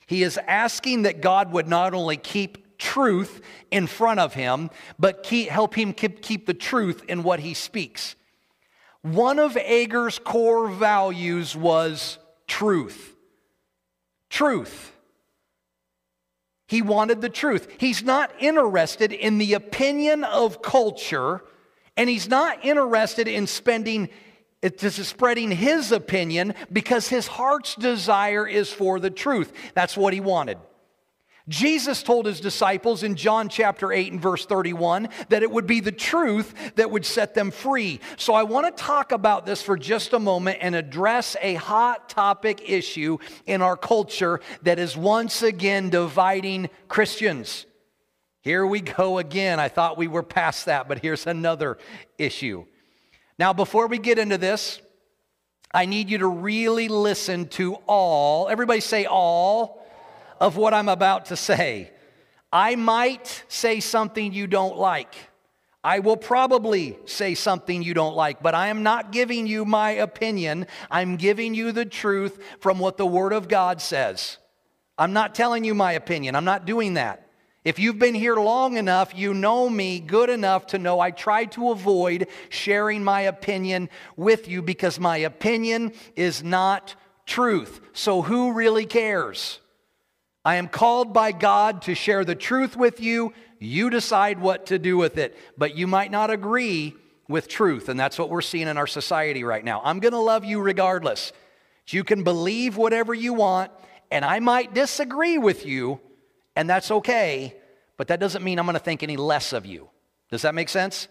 He 0.06 0.22
is 0.22 0.38
asking 0.46 1.02
that 1.02 1.20
God 1.20 1.52
would 1.52 1.68
not 1.68 1.94
only 1.94 2.16
keep 2.16 2.78
truth 2.78 3.40
in 3.70 3.86
front 3.86 4.20
of 4.20 4.34
him, 4.34 4.70
but 4.98 5.22
keep, 5.22 5.48
help 5.48 5.74
him 5.74 5.92
keep, 5.92 6.22
keep 6.22 6.46
the 6.46 6.54
truth 6.54 7.04
in 7.06 7.22
what 7.22 7.40
he 7.40 7.54
speaks. 7.54 8.16
One 9.02 9.38
of 9.38 9.56
Agur's 9.56 10.18
core 10.18 10.68
values 10.68 11.56
was 11.56 12.18
truth. 12.46 13.16
Truth. 14.30 14.92
He 16.68 16.80
wanted 16.82 17.20
the 17.20 17.28
truth. 17.28 17.68
He's 17.78 18.02
not 18.02 18.32
interested 18.38 19.12
in 19.12 19.38
the 19.38 19.54
opinion 19.54 20.24
of 20.24 20.62
culture, 20.62 21.42
and 21.96 22.08
he's 22.08 22.28
not 22.28 22.64
interested 22.64 23.28
in 23.28 23.46
spending 23.46 24.08
just 24.78 25.04
spreading 25.04 25.50
his 25.50 25.90
opinion 25.90 26.54
because 26.72 27.08
his 27.08 27.26
heart's 27.26 27.74
desire 27.74 28.46
is 28.46 28.72
for 28.72 29.00
the 29.00 29.10
truth. 29.10 29.52
That's 29.74 29.96
what 29.96 30.14
he 30.14 30.20
wanted. 30.20 30.58
Jesus 31.48 32.04
told 32.04 32.26
his 32.26 32.40
disciples 32.40 33.02
in 33.02 33.16
John 33.16 33.48
chapter 33.48 33.92
8 33.92 34.12
and 34.12 34.20
verse 34.20 34.46
31 34.46 35.08
that 35.28 35.42
it 35.42 35.50
would 35.50 35.66
be 35.66 35.80
the 35.80 35.90
truth 35.90 36.54
that 36.76 36.90
would 36.90 37.04
set 37.04 37.34
them 37.34 37.50
free. 37.50 37.98
So 38.16 38.32
I 38.32 38.44
want 38.44 38.76
to 38.76 38.82
talk 38.82 39.10
about 39.10 39.44
this 39.44 39.60
for 39.60 39.76
just 39.76 40.12
a 40.12 40.20
moment 40.20 40.58
and 40.60 40.76
address 40.76 41.36
a 41.42 41.54
hot 41.54 42.08
topic 42.08 42.70
issue 42.70 43.18
in 43.44 43.60
our 43.60 43.76
culture 43.76 44.40
that 44.62 44.78
is 44.78 44.96
once 44.96 45.42
again 45.42 45.90
dividing 45.90 46.70
Christians. 46.86 47.66
Here 48.42 48.64
we 48.64 48.80
go 48.80 49.18
again. 49.18 49.58
I 49.58 49.68
thought 49.68 49.98
we 49.98 50.08
were 50.08 50.22
past 50.22 50.66
that, 50.66 50.88
but 50.88 51.00
here's 51.00 51.26
another 51.26 51.78
issue. 52.18 52.66
Now, 53.38 53.52
before 53.52 53.88
we 53.88 53.98
get 53.98 54.18
into 54.18 54.38
this, 54.38 54.80
I 55.74 55.86
need 55.86 56.08
you 56.10 56.18
to 56.18 56.26
really 56.26 56.86
listen 56.86 57.48
to 57.48 57.74
all, 57.86 58.48
everybody 58.48 58.80
say 58.80 59.06
all 59.06 59.81
of 60.42 60.56
what 60.56 60.74
I'm 60.74 60.88
about 60.88 61.26
to 61.26 61.36
say. 61.36 61.92
I 62.52 62.74
might 62.74 63.44
say 63.46 63.78
something 63.78 64.32
you 64.32 64.48
don't 64.48 64.76
like. 64.76 65.14
I 65.84 66.00
will 66.00 66.16
probably 66.16 66.98
say 67.06 67.36
something 67.36 67.80
you 67.80 67.94
don't 67.94 68.16
like, 68.16 68.42
but 68.42 68.52
I 68.52 68.66
am 68.66 68.82
not 68.82 69.12
giving 69.12 69.46
you 69.46 69.64
my 69.64 69.92
opinion. 69.92 70.66
I'm 70.90 71.16
giving 71.16 71.54
you 71.54 71.70
the 71.70 71.84
truth 71.84 72.42
from 72.58 72.80
what 72.80 72.96
the 72.96 73.06
Word 73.06 73.32
of 73.32 73.46
God 73.46 73.80
says. 73.80 74.38
I'm 74.98 75.12
not 75.12 75.36
telling 75.36 75.62
you 75.62 75.74
my 75.74 75.92
opinion. 75.92 76.34
I'm 76.34 76.44
not 76.44 76.66
doing 76.66 76.94
that. 76.94 77.28
If 77.64 77.78
you've 77.78 78.00
been 78.00 78.14
here 78.14 78.36
long 78.36 78.76
enough, 78.76 79.16
you 79.16 79.34
know 79.34 79.70
me 79.70 80.00
good 80.00 80.28
enough 80.28 80.66
to 80.68 80.78
know 80.78 80.98
I 80.98 81.12
try 81.12 81.44
to 81.46 81.70
avoid 81.70 82.26
sharing 82.48 83.04
my 83.04 83.22
opinion 83.22 83.90
with 84.16 84.48
you 84.48 84.60
because 84.60 84.98
my 84.98 85.18
opinion 85.18 85.92
is 86.16 86.42
not 86.42 86.96
truth. 87.26 87.80
So 87.92 88.22
who 88.22 88.52
really 88.52 88.86
cares? 88.86 89.60
I 90.44 90.56
am 90.56 90.68
called 90.68 91.12
by 91.12 91.32
God 91.32 91.82
to 91.82 91.94
share 91.94 92.24
the 92.24 92.34
truth 92.34 92.76
with 92.76 93.00
you. 93.00 93.32
You 93.58 93.90
decide 93.90 94.40
what 94.40 94.66
to 94.66 94.78
do 94.78 94.96
with 94.96 95.18
it, 95.18 95.38
but 95.56 95.76
you 95.76 95.86
might 95.86 96.10
not 96.10 96.30
agree 96.30 96.94
with 97.28 97.48
truth, 97.48 97.88
and 97.88 97.98
that's 97.98 98.18
what 98.18 98.28
we're 98.28 98.42
seeing 98.42 98.66
in 98.66 98.76
our 98.76 98.86
society 98.86 99.44
right 99.44 99.64
now. 99.64 99.80
I'm 99.84 100.00
going 100.00 100.12
to 100.12 100.18
love 100.18 100.44
you 100.44 100.60
regardless. 100.60 101.32
You 101.88 102.04
can 102.04 102.24
believe 102.24 102.76
whatever 102.76 103.14
you 103.14 103.34
want, 103.34 103.70
and 104.10 104.24
I 104.24 104.40
might 104.40 104.74
disagree 104.74 105.38
with 105.38 105.64
you, 105.64 106.00
and 106.56 106.68
that's 106.68 106.90
okay, 106.90 107.56
but 107.96 108.08
that 108.08 108.20
doesn't 108.20 108.42
mean 108.42 108.58
I'm 108.58 108.66
going 108.66 108.74
to 108.74 108.80
think 108.80 109.02
any 109.02 109.16
less 109.16 109.52
of 109.52 109.64
you. 109.64 109.88
Does 110.30 110.42
that 110.42 110.54
make 110.54 110.68
sense? 110.68 111.08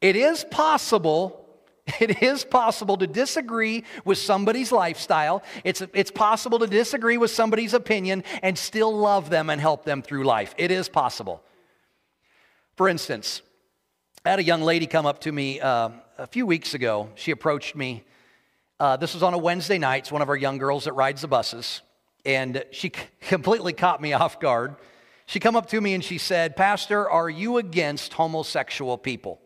It 0.00 0.16
is 0.16 0.44
possible 0.44 1.46
It 2.00 2.22
is 2.22 2.44
possible 2.44 2.96
to 2.98 3.06
disagree 3.06 3.84
with 4.04 4.18
somebody's 4.18 4.72
lifestyle. 4.72 5.42
It's, 5.64 5.82
it's 5.92 6.10
possible 6.10 6.58
to 6.60 6.66
disagree 6.66 7.18
with 7.18 7.30
somebody's 7.30 7.74
opinion 7.74 8.24
and 8.42 8.56
still 8.56 8.96
love 8.96 9.30
them 9.30 9.50
and 9.50 9.60
help 9.60 9.84
them 9.84 10.02
through 10.02 10.24
life. 10.24 10.54
It 10.56 10.70
is 10.70 10.88
possible. 10.88 11.42
For 12.76 12.88
instance, 12.88 13.42
I 14.24 14.30
had 14.30 14.38
a 14.38 14.44
young 14.44 14.62
lady 14.62 14.86
come 14.86 15.06
up 15.06 15.20
to 15.20 15.32
me 15.32 15.60
uh, 15.60 15.90
a 16.18 16.26
few 16.26 16.46
weeks 16.46 16.74
ago. 16.74 17.08
She 17.14 17.30
approached 17.30 17.74
me. 17.76 18.04
Uh, 18.78 18.96
this 18.96 19.14
was 19.14 19.22
on 19.22 19.34
a 19.34 19.38
Wednesday 19.38 19.78
night. 19.78 20.04
It's 20.04 20.12
one 20.12 20.22
of 20.22 20.28
our 20.28 20.36
young 20.36 20.58
girls 20.58 20.84
that 20.84 20.92
rides 20.92 21.22
the 21.22 21.28
buses. 21.28 21.82
And 22.24 22.64
she 22.70 22.90
completely 23.20 23.72
caught 23.72 24.00
me 24.00 24.12
off 24.12 24.40
guard. 24.40 24.76
She 25.26 25.40
come 25.40 25.56
up 25.56 25.68
to 25.70 25.80
me 25.80 25.94
and 25.94 26.02
she 26.02 26.18
said, 26.18 26.56
Pastor, 26.56 27.08
are 27.08 27.30
you 27.30 27.58
against 27.58 28.14
homosexual 28.14 28.98
people? 28.98 29.40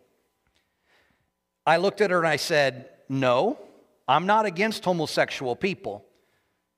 I 1.66 1.78
looked 1.78 2.00
at 2.00 2.10
her 2.10 2.18
and 2.18 2.26
I 2.26 2.36
said, 2.36 2.88
No, 3.08 3.58
I'm 4.06 4.26
not 4.26 4.46
against 4.46 4.84
homosexual 4.84 5.56
people. 5.56 6.04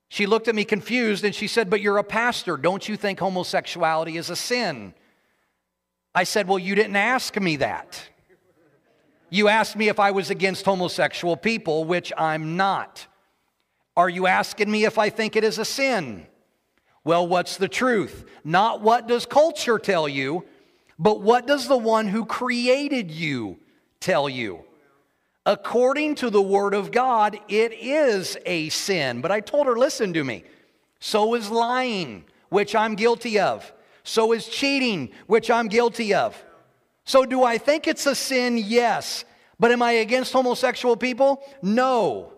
She 0.08 0.26
looked 0.26 0.46
at 0.48 0.54
me 0.54 0.64
confused 0.64 1.24
and 1.24 1.34
she 1.34 1.48
said, 1.48 1.68
But 1.68 1.80
you're 1.80 1.98
a 1.98 2.04
pastor. 2.04 2.56
Don't 2.56 2.88
you 2.88 2.96
think 2.96 3.18
homosexuality 3.18 4.16
is 4.16 4.30
a 4.30 4.36
sin? 4.36 4.94
I 6.14 6.24
said, 6.24 6.48
Well, 6.48 6.58
you 6.58 6.74
didn't 6.74 6.96
ask 6.96 7.38
me 7.40 7.56
that. 7.56 8.08
You 9.28 9.48
asked 9.48 9.76
me 9.76 9.88
if 9.88 9.98
I 9.98 10.12
was 10.12 10.30
against 10.30 10.64
homosexual 10.64 11.36
people, 11.36 11.84
which 11.84 12.12
I'm 12.16 12.56
not. 12.56 13.06
Are 13.96 14.08
you 14.08 14.26
asking 14.26 14.70
me 14.70 14.84
if 14.84 14.98
I 14.98 15.10
think 15.10 15.34
it 15.34 15.42
is 15.42 15.58
a 15.58 15.64
sin? 15.64 16.26
Well, 17.02 17.26
what's 17.26 17.56
the 17.56 17.68
truth? 17.68 18.24
Not 18.44 18.82
what 18.82 19.08
does 19.08 19.26
culture 19.26 19.78
tell 19.78 20.08
you, 20.08 20.44
but 20.98 21.22
what 21.22 21.46
does 21.46 21.66
the 21.66 21.76
one 21.76 22.08
who 22.08 22.24
created 22.24 23.10
you 23.10 23.58
tell 24.00 24.28
you? 24.28 24.65
According 25.46 26.16
to 26.16 26.28
the 26.28 26.42
Word 26.42 26.74
of 26.74 26.90
God, 26.90 27.38
it 27.48 27.72
is 27.72 28.36
a 28.44 28.68
sin. 28.68 29.20
But 29.22 29.30
I 29.30 29.40
told 29.40 29.66
her, 29.66 29.76
listen 29.76 30.12
to 30.12 30.24
me. 30.24 30.44
So 30.98 31.34
is 31.34 31.50
lying, 31.50 32.24
which 32.48 32.74
I'm 32.74 32.96
guilty 32.96 33.38
of. 33.38 33.72
So 34.02 34.32
is 34.32 34.48
cheating, 34.48 35.10
which 35.26 35.50
I'm 35.50 35.68
guilty 35.68 36.12
of. 36.12 36.42
So 37.04 37.24
do 37.24 37.44
I 37.44 37.58
think 37.58 37.86
it's 37.86 38.06
a 38.06 38.14
sin? 38.14 38.58
Yes. 38.58 39.24
But 39.58 39.70
am 39.70 39.82
I 39.82 39.92
against 39.92 40.32
homosexual 40.32 40.96
people? 40.96 41.42
No. 41.62 42.32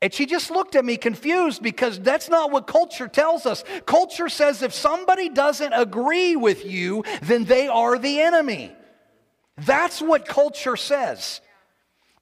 And 0.00 0.12
she 0.12 0.26
just 0.26 0.50
looked 0.50 0.74
at 0.74 0.84
me 0.84 0.96
confused 0.96 1.62
because 1.62 2.00
that's 2.00 2.28
not 2.28 2.50
what 2.50 2.66
culture 2.66 3.06
tells 3.06 3.46
us. 3.46 3.62
Culture 3.86 4.28
says 4.28 4.60
if 4.60 4.74
somebody 4.74 5.28
doesn't 5.28 5.72
agree 5.72 6.34
with 6.34 6.66
you, 6.66 7.04
then 7.22 7.44
they 7.44 7.68
are 7.68 7.96
the 7.96 8.20
enemy. 8.20 8.72
That's 9.58 10.02
what 10.02 10.26
culture 10.26 10.76
says. 10.76 11.40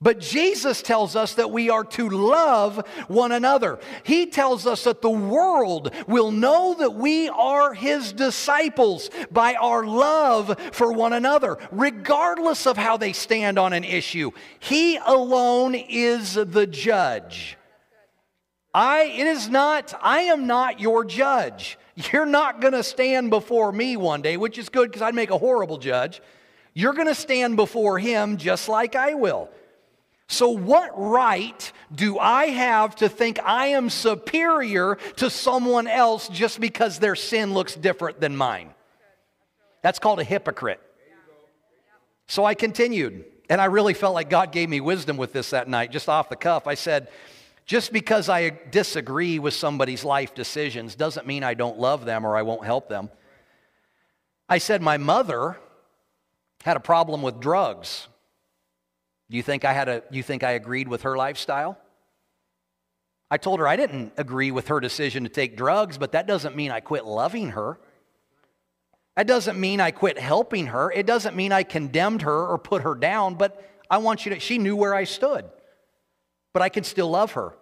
But 0.03 0.19
Jesus 0.19 0.81
tells 0.81 1.15
us 1.15 1.35
that 1.35 1.51
we 1.51 1.69
are 1.69 1.85
to 1.85 2.09
love 2.09 2.87
one 3.09 3.33
another. 3.33 3.79
He 4.03 4.25
tells 4.27 4.67
us 4.67 4.85
that 4.85 5.03
the 5.03 5.11
world 5.11 5.95
will 6.07 6.31
know 6.31 6.75
that 6.79 6.95
we 6.95 7.29
are 7.29 7.75
His 7.75 8.15
disciples 8.15 9.11
by 9.31 9.55
our 9.55 9.85
love 9.85 10.59
for 10.73 10.91
one 10.91 11.13
another, 11.13 11.59
regardless 11.71 12.67
of 12.67 12.79
how 12.79 12.97
they 12.97 13.13
stand 13.13 13.59
on 13.59 13.75
an 13.75 13.85
issue. 13.85 14.31
He 14.59 14.97
alone 14.97 15.75
is 15.75 16.33
the 16.33 16.67
judge. 16.67 17.59
I, 18.73 19.03
it 19.03 19.27
is 19.27 19.51
not, 19.51 19.93
I 20.01 20.21
am 20.21 20.47
not 20.47 20.81
your 20.81 21.05
judge. 21.05 21.79
You're 22.11 22.25
not 22.25 22.63
going 22.63 22.73
to 22.73 22.83
stand 22.83 23.29
before 23.29 23.71
me 23.71 23.99
one 23.99 24.23
day, 24.23 24.39
which 24.39 24.57
is 24.57 24.71
good 24.71 24.89
because 24.89 25.03
I'd 25.03 25.15
make 25.15 25.31
a 25.31 25.37
horrible 25.37 25.77
judge. 25.77 26.23
You're 26.73 26.95
going 26.95 27.09
to 27.09 27.15
stand 27.15 27.57
before 27.57 27.99
Him 27.99 28.39
just 28.39 28.67
like 28.67 28.95
I 28.95 29.13
will. 29.13 29.51
So, 30.31 30.51
what 30.51 30.93
right 30.95 31.73
do 31.93 32.17
I 32.17 32.47
have 32.47 32.95
to 32.97 33.09
think 33.09 33.41
I 33.45 33.67
am 33.69 33.91
superior 33.91 34.95
to 35.17 35.29
someone 35.29 35.89
else 35.89 36.29
just 36.29 36.61
because 36.61 37.01
their 37.01 37.17
sin 37.17 37.53
looks 37.53 37.75
different 37.75 38.21
than 38.21 38.37
mine? 38.37 38.71
That's 39.83 39.99
called 39.99 40.21
a 40.21 40.25
hypocrite. 40.25 40.81
So 42.29 42.45
I 42.45 42.55
continued, 42.55 43.25
and 43.49 43.61
I 43.61 43.65
really 43.65 43.93
felt 43.93 44.15
like 44.15 44.31
God 44.31 44.53
gave 44.53 44.69
me 44.69 44.81
wisdom 44.81 45.17
with 45.17 45.33
this 45.33 45.51
that 45.51 45.67
night, 45.67 45.91
just 45.91 46.09
off 46.09 46.29
the 46.29 46.37
cuff. 46.37 46.69
I 46.69 46.75
said, 46.75 47.09
just 47.67 47.93
because 47.93 48.29
I 48.29 48.51
disagree 48.71 49.41
with 49.41 49.55
somebody's 49.55 50.05
life 50.05 50.33
decisions 50.33 50.95
doesn't 50.95 51.27
mean 51.27 51.43
I 51.43 51.55
don't 51.55 51.81
love 51.81 52.05
them 52.05 52.25
or 52.25 52.37
I 52.37 52.43
won't 52.43 52.65
help 52.65 52.89
them. 52.89 53.11
I 54.49 54.59
said, 54.59 54.81
my 54.81 54.97
mother 54.97 55.59
had 56.63 56.77
a 56.77 56.81
problem 56.81 57.21
with 57.21 57.41
drugs. 57.41 58.07
Do 59.31 59.37
you 59.37 59.43
think 59.43 59.65
I 59.65 59.73
had 59.73 59.89
a 59.89 60.03
you 60.11 60.23
think 60.23 60.43
I 60.43 60.53
agreed 60.53 60.89
with 60.89 61.03
her 61.03 61.17
lifestyle? 61.17 61.79
I 63.31 63.37
told 63.37 63.61
her 63.61 63.69
I 63.69 63.77
didn't 63.77 64.13
agree 64.17 64.51
with 64.51 64.69
her 64.69 64.81
decision 64.81 65.23
to 65.23 65.31
take 65.31 65.57
drugs, 65.57 65.99
but 65.99 66.13
that 66.13 66.27
doesn't 66.27 66.57
mean 66.57 66.73
I 66.73 66.81
quit 66.81 67.05
loving 67.05 67.51
her. 67.51 67.79
That 69.17 69.29
doesn't 69.29 69.59
mean 69.59 69.81
I 69.81 69.93
quit 69.93 70.19
helping 70.19 70.67
her. 70.67 70.91
It 70.91 71.07
doesn't 71.07 71.37
mean 71.37 71.53
I 71.53 71.63
condemned 71.63 72.23
her 72.23 72.47
or 72.47 72.59
put 72.59 72.83
her 72.83 72.97
down, 72.97 73.37
but 73.37 73.63
I 73.89 73.99
want 73.99 74.25
you 74.25 74.35
to, 74.35 74.41
she 74.41 74.59
knew 74.59 74.75
where 74.75 74.95
I 74.95 75.05
stood. 75.05 75.45
But 76.53 76.63
I 76.63 76.69
can 76.69 76.83
still 76.83 77.11
love 77.11 77.33
her. 77.33 77.55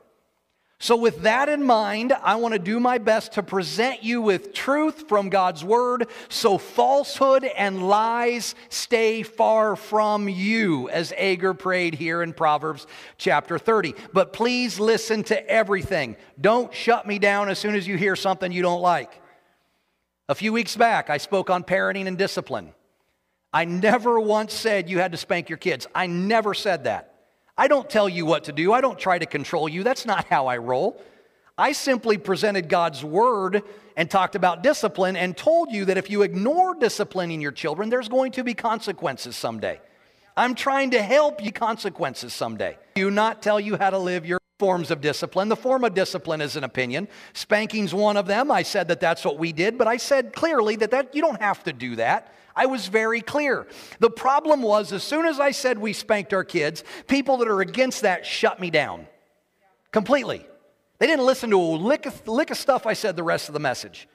So, 0.80 0.94
with 0.94 1.23
that 1.23 1.49
in 1.49 1.64
mind, 1.64 2.12
I 2.12 2.37
want 2.37 2.52
to 2.54 2.61
do 2.61 2.78
my 2.78 2.99
best 2.99 3.32
to 3.32 3.42
present 3.42 4.04
you 4.04 4.23
with 4.23 4.52
truth 4.52 5.08
from 5.08 5.28
God's 5.28 5.64
Word 5.64 6.06
so 6.28 6.56
falsehood 6.56 7.42
and 7.42 7.88
lies 7.88 8.54
stay 8.68 9.25
far 9.25 9.75
from 9.75 10.28
you, 10.28 10.88
as 10.90 11.12
Agur 11.16 11.54
prayed 11.54 11.97
here 11.97 12.23
in 12.23 12.32
Proverbs 12.32 12.87
chapter 13.16 13.58
30. 13.58 13.97
But 14.12 14.32
please 14.32 14.78
listen 14.78 15.25
to 15.25 15.50
everything. 15.50 16.16
Don't 16.40 16.73
shut 16.73 17.08
me 17.08 17.18
down 17.18 17.49
as 17.49 17.58
soon 17.58 17.75
as 17.75 17.88
you 17.88 17.97
hear 17.97 18.14
something 18.14 18.52
you 18.52 18.62
don't 18.62 18.80
like. 18.80 19.20
A 20.28 20.35
few 20.37 20.52
weeks 20.52 20.76
back, 20.76 21.11
I 21.11 21.16
spoke 21.16 21.50
on 21.50 21.64
parenting 21.64 22.06
and 22.06 22.16
discipline. 22.16 22.73
I 23.52 23.64
never 23.64 24.20
once 24.20 24.54
said 24.54 24.88
you 24.88 25.00
had 25.00 25.11
to 25.11 25.18
spank 25.18 25.49
your 25.49 25.58
kids. 25.58 25.88
I 25.92 26.06
never 26.06 26.54
said 26.54 26.85
that. 26.85 27.07
I 27.58 27.66
don't 27.66 27.90
tell 27.90 28.08
you 28.08 28.24
what 28.24 28.44
to 28.44 28.52
do. 28.52 28.72
I 28.72 28.80
don't 28.80 28.98
try 28.98 29.18
to 29.18 29.26
control 29.26 29.68
you. 29.68 29.82
That's 29.82 30.06
not 30.06 30.26
how 30.26 30.46
I 30.46 30.58
roll. 30.58 31.02
I 31.58 31.72
simply 31.72 32.16
presented 32.16 32.68
God's 32.68 33.04
word 33.04 33.64
and 33.96 34.08
talked 34.08 34.36
about 34.36 34.62
discipline 34.62 35.16
and 35.16 35.36
told 35.36 35.72
you 35.72 35.84
that 35.86 35.98
if 35.98 36.08
you 36.08 36.22
ignore 36.22 36.76
disciplining 36.76 37.40
your 37.40 37.50
children, 37.50 37.90
there's 37.90 38.08
going 38.08 38.30
to 38.32 38.44
be 38.44 38.54
consequences 38.54 39.34
someday. 39.34 39.80
I'm 40.36 40.54
trying 40.54 40.92
to 40.92 41.02
help 41.02 41.44
you 41.44 41.50
consequences 41.50 42.32
someday. 42.32 42.78
Do 42.94 43.10
not 43.10 43.42
tell 43.42 43.58
you 43.58 43.76
how 43.76 43.90
to 43.90 43.98
live 43.98 44.24
your 44.24 44.38
forms 44.60 44.92
of 44.92 45.00
discipline. 45.00 45.48
The 45.48 45.56
form 45.56 45.82
of 45.82 45.94
discipline 45.94 46.40
is 46.40 46.54
an 46.54 46.62
opinion. 46.62 47.08
Spanking's 47.32 47.92
one 47.92 48.16
of 48.16 48.26
them. 48.26 48.52
I 48.52 48.62
said 48.62 48.86
that 48.86 49.00
that's 49.00 49.24
what 49.24 49.36
we 49.36 49.50
did, 49.52 49.76
but 49.76 49.88
I 49.88 49.96
said 49.96 50.32
clearly 50.32 50.76
that, 50.76 50.92
that 50.92 51.12
you 51.12 51.22
don't 51.22 51.40
have 51.40 51.64
to 51.64 51.72
do 51.72 51.96
that. 51.96 52.32
I 52.58 52.66
was 52.66 52.88
very 52.88 53.20
clear. 53.20 53.68
The 54.00 54.10
problem 54.10 54.62
was, 54.62 54.92
as 54.92 55.04
soon 55.04 55.26
as 55.26 55.38
I 55.38 55.52
said 55.52 55.78
we 55.78 55.92
spanked 55.92 56.34
our 56.34 56.42
kids, 56.42 56.82
people 57.06 57.36
that 57.36 57.46
are 57.46 57.60
against 57.60 58.02
that 58.02 58.26
shut 58.26 58.58
me 58.58 58.68
down 58.68 59.06
completely. 59.92 60.44
They 60.98 61.06
didn't 61.06 61.24
listen 61.24 61.50
to 61.50 61.60
a 61.60 61.62
lick 61.62 62.06
of, 62.06 62.26
lick 62.26 62.50
of 62.50 62.56
stuff 62.56 62.84
I 62.84 62.94
said 62.94 63.14
the 63.14 63.22
rest 63.22 63.48
of 63.48 63.52
the 63.52 63.60
message. 63.60 64.08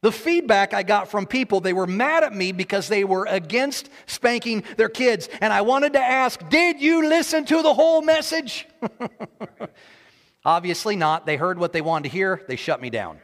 The 0.00 0.10
feedback 0.10 0.72
I 0.72 0.82
got 0.82 1.10
from 1.10 1.26
people, 1.26 1.60
they 1.60 1.74
were 1.74 1.86
mad 1.86 2.24
at 2.24 2.32
me 2.32 2.52
because 2.52 2.88
they 2.88 3.04
were 3.04 3.26
against 3.26 3.90
spanking 4.06 4.64
their 4.78 4.88
kids. 4.88 5.28
And 5.42 5.52
I 5.52 5.60
wanted 5.60 5.92
to 5.92 6.00
ask, 6.00 6.40
did 6.48 6.80
you 6.80 7.06
listen 7.06 7.44
to 7.46 7.62
the 7.62 7.74
whole 7.74 8.00
message? 8.00 8.66
Obviously 10.44 10.96
not. 10.96 11.26
They 11.26 11.36
heard 11.36 11.58
what 11.58 11.74
they 11.74 11.82
wanted 11.82 12.08
to 12.08 12.12
hear, 12.14 12.42
they 12.48 12.56
shut 12.56 12.80
me 12.80 12.88
down. 12.88 13.18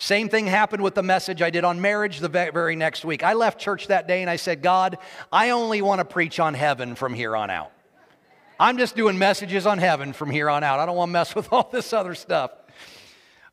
Same 0.00 0.30
thing 0.30 0.46
happened 0.46 0.82
with 0.82 0.94
the 0.94 1.02
message 1.02 1.42
I 1.42 1.50
did 1.50 1.62
on 1.62 1.78
marriage 1.78 2.20
the 2.20 2.28
very 2.30 2.74
next 2.74 3.04
week. 3.04 3.22
I 3.22 3.34
left 3.34 3.60
church 3.60 3.88
that 3.88 4.08
day 4.08 4.22
and 4.22 4.30
I 4.30 4.36
said, 4.36 4.62
God, 4.62 4.96
I 5.30 5.50
only 5.50 5.82
want 5.82 5.98
to 5.98 6.06
preach 6.06 6.40
on 6.40 6.54
heaven 6.54 6.94
from 6.94 7.12
here 7.12 7.36
on 7.36 7.50
out. 7.50 7.70
I'm 8.58 8.78
just 8.78 8.96
doing 8.96 9.18
messages 9.18 9.66
on 9.66 9.76
heaven 9.76 10.14
from 10.14 10.30
here 10.30 10.48
on 10.48 10.64
out. 10.64 10.78
I 10.78 10.86
don't 10.86 10.96
want 10.96 11.10
to 11.10 11.12
mess 11.12 11.34
with 11.36 11.52
all 11.52 11.68
this 11.70 11.92
other 11.92 12.14
stuff. 12.14 12.50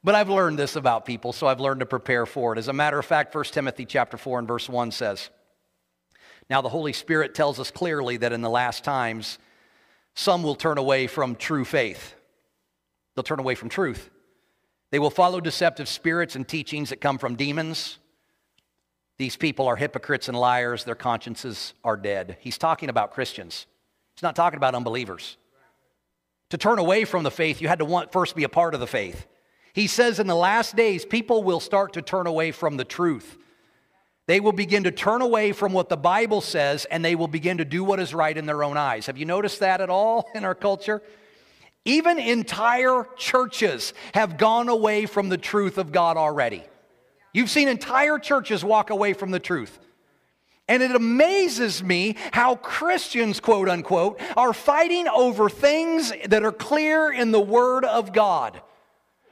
But 0.06 0.16
I've 0.16 0.30
learned 0.30 0.58
this 0.58 0.78
about 0.78 1.06
people, 1.06 1.34
so 1.34 1.48
I've 1.48 1.60
learned 1.60 1.82
to 1.82 1.86
prepare 1.86 2.26
for 2.26 2.54
it. 2.54 2.60
As 2.60 2.70
a 2.70 2.74
matter 2.74 2.98
of 2.98 3.06
fact, 3.06 3.36
1 3.36 3.44
Timothy 3.46 3.86
chapter 3.86 4.16
4 4.16 4.40
and 4.40 4.48
verse 4.48 4.70
1 4.70 4.92
says, 4.92 5.30
Now 6.50 6.62
the 6.62 6.70
Holy 6.70 6.94
Spirit 6.94 7.36
tells 7.36 7.60
us 7.60 7.72
clearly 7.72 8.16
that 8.18 8.32
in 8.32 8.42
the 8.42 8.50
last 8.50 8.86
times, 8.86 9.38
some 10.16 10.44
will 10.44 10.56
turn 10.56 10.78
away 10.78 11.08
from 11.08 11.36
true 11.36 11.66
faith. 11.66 12.16
They'll 13.16 13.24
turn 13.24 13.40
away 13.40 13.56
from 13.56 13.68
truth 13.68 14.12
they 14.92 15.00
will 15.00 15.10
follow 15.10 15.40
deceptive 15.40 15.88
spirits 15.88 16.36
and 16.36 16.48
teachings 16.48 16.90
that 16.90 17.02
come 17.02 17.18
from 17.18 17.36
demons. 17.36 18.00
These 19.18 19.36
people 19.36 19.68
are 19.68 19.76
hypocrites 19.76 20.30
and 20.30 20.40
liars. 20.40 20.84
Their 20.84 20.96
consciences 20.96 21.74
are 21.84 21.98
dead. 21.98 22.38
He's 22.40 22.58
talking 22.58 22.90
about 22.90 23.12
Christians. 23.12 23.66
He's 24.16 24.24
not 24.24 24.36
talking 24.36 24.58
about 24.58 24.76
unbelievers. 24.76 25.38
To 26.52 26.58
turn 26.58 26.80
away 26.80 27.04
from 27.04 27.24
the 27.24 27.32
faith, 27.32 27.62
you 27.62 27.68
had 27.68 27.80
to 27.80 27.86
want, 27.86 28.12
first 28.12 28.36
be 28.36 28.44
a 28.44 28.50
part 28.50 28.74
of 28.74 28.80
the 28.80 28.88
faith. 28.88 29.28
He 29.74 29.88
says 29.88 30.20
in 30.20 30.28
the 30.28 30.36
last 30.36 30.76
days, 30.76 31.06
people 31.06 31.44
will 31.44 31.60
start 31.60 31.94
to 31.94 32.02
turn 32.02 32.26
away 32.26 32.52
from 32.52 32.78
the 32.78 32.86
truth. 32.86 33.38
They 34.28 34.40
will 34.40 34.54
begin 34.54 34.84
to 34.84 34.92
turn 34.92 35.22
away 35.22 35.52
from 35.52 35.72
what 35.72 35.90
the 35.90 35.98
Bible 35.98 36.42
says 36.42 36.86
and 36.86 37.04
they 37.04 37.16
will 37.16 37.28
begin 37.28 37.58
to 37.58 37.66
do 37.66 37.84
what 37.84 38.00
is 38.00 38.14
right 38.14 38.38
in 38.38 38.46
their 38.46 38.64
own 38.64 38.78
eyes. 38.78 39.06
Have 39.06 39.18
you 39.18 39.26
noticed 39.26 39.60
that 39.62 39.82
at 39.82 39.90
all 39.90 40.30
in 40.36 40.44
our 40.44 40.56
culture? 40.56 41.02
Even 41.88 42.20
entire 42.20 43.08
churches 43.16 43.94
have 44.14 44.38
gone 44.38 44.68
away 44.68 45.06
from 45.06 45.30
the 45.30 45.38
truth 45.38 45.78
of 45.78 45.94
God 45.94 46.18
already. 46.18 46.64
You've 47.34 47.50
seen 47.50 47.70
entire 47.70 48.20
churches 48.20 48.62
walk 48.62 48.90
away 48.90 49.14
from 49.14 49.32
the 49.32 49.40
truth. 49.40 49.80
And 50.68 50.84
it 50.84 50.94
amazes 50.94 51.82
me 51.82 52.18
how 52.34 52.56
Christians, 52.58 53.40
quote 53.40 53.70
unquote, 53.70 54.20
are 54.36 54.52
fighting 54.52 55.08
over 55.08 55.50
things 55.50 56.12
that 56.26 56.44
are 56.44 56.52
clear 56.52 57.10
in 57.10 57.32
the 57.32 57.40
Word 57.40 57.86
of 57.86 58.12
God. 58.12 58.62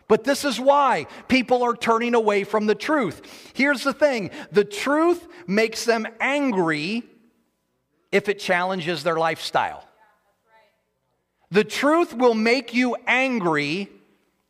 But 0.08 0.24
this 0.24 0.46
is 0.46 0.58
why 0.58 1.08
people 1.28 1.62
are 1.62 1.76
turning 1.76 2.16
away 2.16 2.46
from 2.46 2.68
the 2.68 2.76
truth. 2.76 3.52
Here's 3.54 3.84
the 3.84 3.92
thing 3.92 4.32
the 4.54 4.64
truth 4.64 5.28
makes 5.46 5.84
them 5.84 6.08
angry 6.22 7.04
if 8.14 8.30
it 8.30 8.40
challenges 8.40 9.04
their 9.04 9.18
lifestyle. 9.18 9.85
The 11.56 11.64
truth 11.64 12.14
will 12.14 12.34
make 12.34 12.74
you 12.74 12.98
angry 13.08 13.90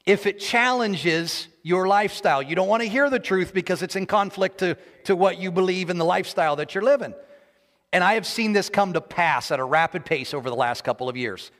if 0.08 0.26
it 0.26 0.40
challenges 0.40 1.48
your 1.62 1.88
lifestyle. 1.88 2.42
You 2.42 2.56
don't 2.56 2.68
want 2.68 2.82
to 2.82 2.90
hear 2.90 3.12
the 3.12 3.20
truth 3.20 3.54
because 3.54 3.84
it's 3.84 3.96
in 3.96 4.08
conflict 4.08 4.58
to, 4.58 4.76
to 5.04 5.16
what 5.16 5.38
you 5.38 5.52
believe 5.52 5.92
in 5.92 6.00
the 6.00 6.04
lifestyle 6.04 6.56
that 6.56 6.74
you're 6.74 6.84
living. 6.84 7.14
And 7.94 8.04
I 8.04 8.16
have 8.16 8.26
seen 8.26 8.54
this 8.54 8.70
come 8.70 8.94
to 8.94 9.02
pass 9.02 9.52
at 9.52 9.60
a 9.60 9.64
rapid 9.64 10.04
pace 10.04 10.34
over 10.34 10.50
the 10.50 10.56
last 10.56 10.84
couple 10.84 11.08
of 11.08 11.16
years 11.16 11.52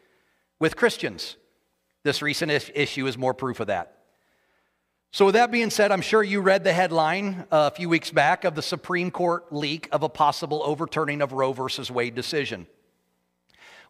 with 0.60 0.76
Christians. 0.76 1.38
This 2.04 2.24
recent 2.24 2.52
issue 2.52 3.06
is 3.06 3.16
more 3.16 3.36
proof 3.36 3.60
of 3.60 3.68
that. 3.68 4.00
So, 5.12 5.26
with 5.26 5.36
that 5.36 5.52
being 5.52 5.70
said, 5.70 5.92
I'm 5.92 6.02
sure 6.02 6.24
you 6.24 6.42
read 6.42 6.64
the 6.64 6.74
headline 6.74 7.46
uh, 7.52 7.70
a 7.72 7.76
few 7.76 7.88
weeks 7.88 8.10
back 8.10 8.46
of 8.46 8.56
the 8.56 8.64
Supreme 8.64 9.12
Court 9.12 9.54
leak 9.54 9.90
of 9.92 10.02
a 10.02 10.10
possible 10.10 10.64
overturning 10.66 11.22
of 11.22 11.34
Roe 11.34 11.54
versus 11.54 11.92
Wade 11.92 12.16
decision. 12.16 12.66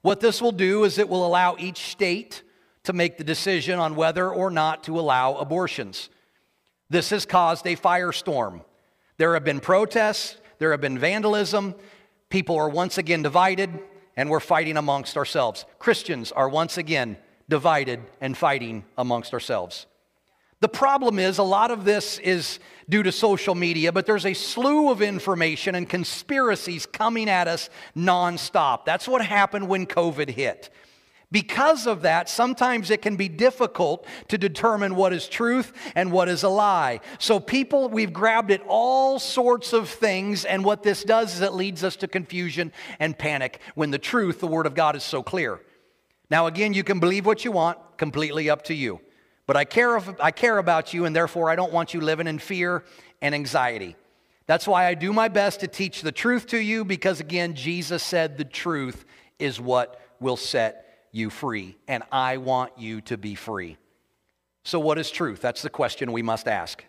What 0.05 0.19
this 0.19 0.39
will 0.39 0.51
do 0.51 0.83
is 0.83 0.99
it 0.99 1.09
will 1.09 1.25
allow 1.25 1.55
each 1.57 1.79
state 1.87 2.43
to 2.83 2.93
make 2.93 3.17
the 3.17 3.23
decision 3.23 3.79
on 3.79 3.95
whether 3.95 4.29
or 4.29 4.51
not 4.51 4.83
to 4.83 4.99
allow 4.99 5.33
abortions. 5.33 6.09
This 6.91 7.09
has 7.09 7.25
caused 7.25 7.65
a 7.65 7.75
firestorm. 7.75 8.63
There 9.17 9.33
have 9.33 9.43
been 9.43 9.59
protests, 9.59 10.37
there 10.59 10.69
have 10.69 10.79
been 10.79 10.99
vandalism, 10.99 11.73
people 12.29 12.55
are 12.55 12.69
once 12.69 12.99
again 12.99 13.23
divided, 13.23 13.79
and 14.15 14.29
we're 14.29 14.39
fighting 14.39 14.77
amongst 14.77 15.17
ourselves. 15.17 15.65
Christians 15.79 16.31
are 16.31 16.49
once 16.49 16.77
again 16.77 17.17
divided 17.49 17.99
and 18.21 18.37
fighting 18.37 18.85
amongst 18.99 19.33
ourselves. 19.33 19.87
The 20.61 20.69
problem 20.69 21.19
is, 21.19 21.37
a 21.37 21.43
lot 21.43 21.69
of 21.69 21.83
this 21.85 22.17
is 22.19 22.59
due 22.87 23.03
to 23.03 23.11
social 23.11 23.55
media, 23.55 23.91
but 23.91 24.05
there's 24.05 24.25
a 24.25 24.33
slew 24.33 24.89
of 24.89 25.01
information 25.01 25.75
and 25.75 25.87
conspiracies 25.87 26.85
coming 26.85 27.29
at 27.29 27.47
us 27.47 27.69
nonstop. 27.95 28.85
That's 28.85 29.07
what 29.07 29.23
happened 29.25 29.67
when 29.67 29.85
COVID 29.85 30.29
hit. 30.29 30.69
Because 31.31 31.87
of 31.87 32.03
that, 32.03 32.29
sometimes 32.29 32.89
it 32.89 33.01
can 33.01 33.17
be 33.17 33.27
difficult 33.27 34.05
to 34.29 34.37
determine 34.37 34.95
what 34.95 35.11
is 35.11 35.27
truth 35.27 35.73
and 35.95 36.11
what 36.11 36.29
is 36.29 36.43
a 36.43 36.49
lie. 36.49 37.01
So, 37.19 37.39
people, 37.39 37.89
we've 37.89 38.13
grabbed 38.13 38.51
at 38.51 38.61
all 38.67 39.19
sorts 39.19 39.73
of 39.73 39.89
things, 39.89 40.45
and 40.45 40.63
what 40.63 40.83
this 40.83 41.03
does 41.03 41.35
is 41.35 41.41
it 41.41 41.53
leads 41.53 41.83
us 41.83 41.95
to 41.97 42.07
confusion 42.07 42.71
and 42.99 43.17
panic 43.17 43.59
when 43.73 43.91
the 43.91 43.97
truth, 43.97 44.39
the 44.39 44.47
Word 44.47 44.65
of 44.65 44.75
God, 44.75 44.95
is 44.95 45.03
so 45.03 45.23
clear. 45.23 45.59
Now, 46.29 46.47
again, 46.47 46.73
you 46.73 46.83
can 46.83 46.99
believe 46.99 47.25
what 47.25 47.43
you 47.43 47.51
want, 47.51 47.79
completely 47.97 48.49
up 48.49 48.63
to 48.65 48.73
you. 48.73 49.01
But 49.47 49.57
I 49.57 49.65
care, 49.65 49.97
if, 49.97 50.09
I 50.19 50.31
care 50.31 50.57
about 50.57 50.93
you, 50.93 51.05
and 51.05 51.15
therefore 51.15 51.49
I 51.49 51.55
don't 51.55 51.71
want 51.71 51.93
you 51.93 52.01
living 52.01 52.27
in 52.27 52.39
fear 52.39 52.83
and 53.21 53.35
anxiety. 53.35 53.95
That's 54.47 54.67
why 54.67 54.87
I 54.87 54.93
do 54.93 55.13
my 55.13 55.27
best 55.27 55.61
to 55.61 55.67
teach 55.67 56.01
the 56.01 56.11
truth 56.11 56.47
to 56.47 56.57
you, 56.57 56.85
because 56.85 57.19
again, 57.19 57.55
Jesus 57.55 58.03
said 58.03 58.37
the 58.37 58.45
truth 58.45 59.05
is 59.39 59.59
what 59.59 59.99
will 60.19 60.37
set 60.37 61.07
you 61.11 61.29
free, 61.29 61.77
and 61.87 62.03
I 62.11 62.37
want 62.37 62.77
you 62.77 63.01
to 63.01 63.17
be 63.17 63.35
free. 63.35 63.77
So, 64.63 64.79
what 64.79 64.97
is 64.97 65.11
truth? 65.11 65.41
That's 65.41 65.61
the 65.61 65.69
question 65.69 66.11
we 66.11 66.21
must 66.21 66.47
ask. 66.47 66.83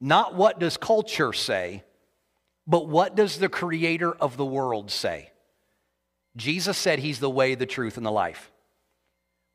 Not 0.00 0.34
what 0.34 0.58
does 0.58 0.76
culture 0.76 1.32
say, 1.32 1.84
but 2.66 2.86
what 2.88 3.16
does 3.16 3.38
the 3.38 3.48
creator 3.48 4.12
of 4.12 4.36
the 4.36 4.44
world 4.44 4.90
say? 4.90 5.30
Jesus 6.36 6.78
said 6.78 6.98
he's 6.98 7.18
the 7.18 7.30
way, 7.30 7.54
the 7.54 7.66
truth, 7.66 7.96
and 7.96 8.06
the 8.06 8.12
life. 8.12 8.51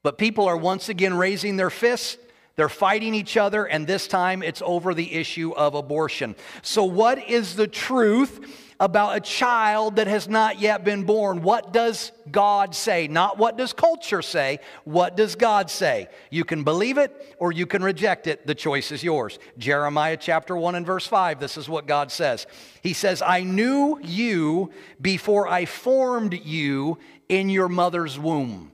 But 0.03 0.17
people 0.17 0.45
are 0.45 0.57
once 0.57 0.89
again 0.89 1.15
raising 1.15 1.57
their 1.57 1.69
fists. 1.69 2.17
They're 2.55 2.69
fighting 2.69 3.13
each 3.13 3.37
other, 3.37 3.65
and 3.65 3.85
this 3.85 4.07
time 4.07 4.41
it's 4.41 4.63
over 4.65 4.95
the 4.95 5.13
issue 5.13 5.51
of 5.51 5.75
abortion. 5.75 6.35
So, 6.63 6.85
what 6.85 7.29
is 7.29 7.55
the 7.55 7.67
truth 7.67 8.65
about 8.79 9.15
a 9.15 9.19
child 9.19 9.95
that 9.95 10.07
has 10.07 10.27
not 10.27 10.59
yet 10.59 10.83
been 10.83 11.03
born? 11.03 11.41
What 11.41 11.71
does 11.71 12.11
God 12.31 12.75
say? 12.75 13.07
Not 13.07 13.37
what 13.37 13.57
does 13.57 13.73
culture 13.73 14.21
say, 14.21 14.59
what 14.85 15.15
does 15.15 15.35
God 15.35 15.69
say? 15.69 16.07
You 16.29 16.43
can 16.45 16.63
believe 16.63 16.97
it 16.97 17.35
or 17.39 17.51
you 17.51 17.65
can 17.65 17.83
reject 17.83 18.27
it. 18.27 18.45
The 18.45 18.55
choice 18.55 18.91
is 18.91 19.03
yours. 19.03 19.39
Jeremiah 19.57 20.17
chapter 20.17 20.55
1 20.55 20.75
and 20.75 20.85
verse 20.85 21.07
5, 21.07 21.39
this 21.39 21.57
is 21.57 21.69
what 21.69 21.87
God 21.87 22.11
says. 22.11 22.45
He 22.81 22.93
says, 22.93 23.21
I 23.21 23.41
knew 23.41 23.99
you 24.01 24.71
before 25.01 25.47
I 25.47 25.65
formed 25.65 26.33
you 26.33 26.97
in 27.29 27.49
your 27.49 27.69
mother's 27.69 28.17
womb. 28.17 28.71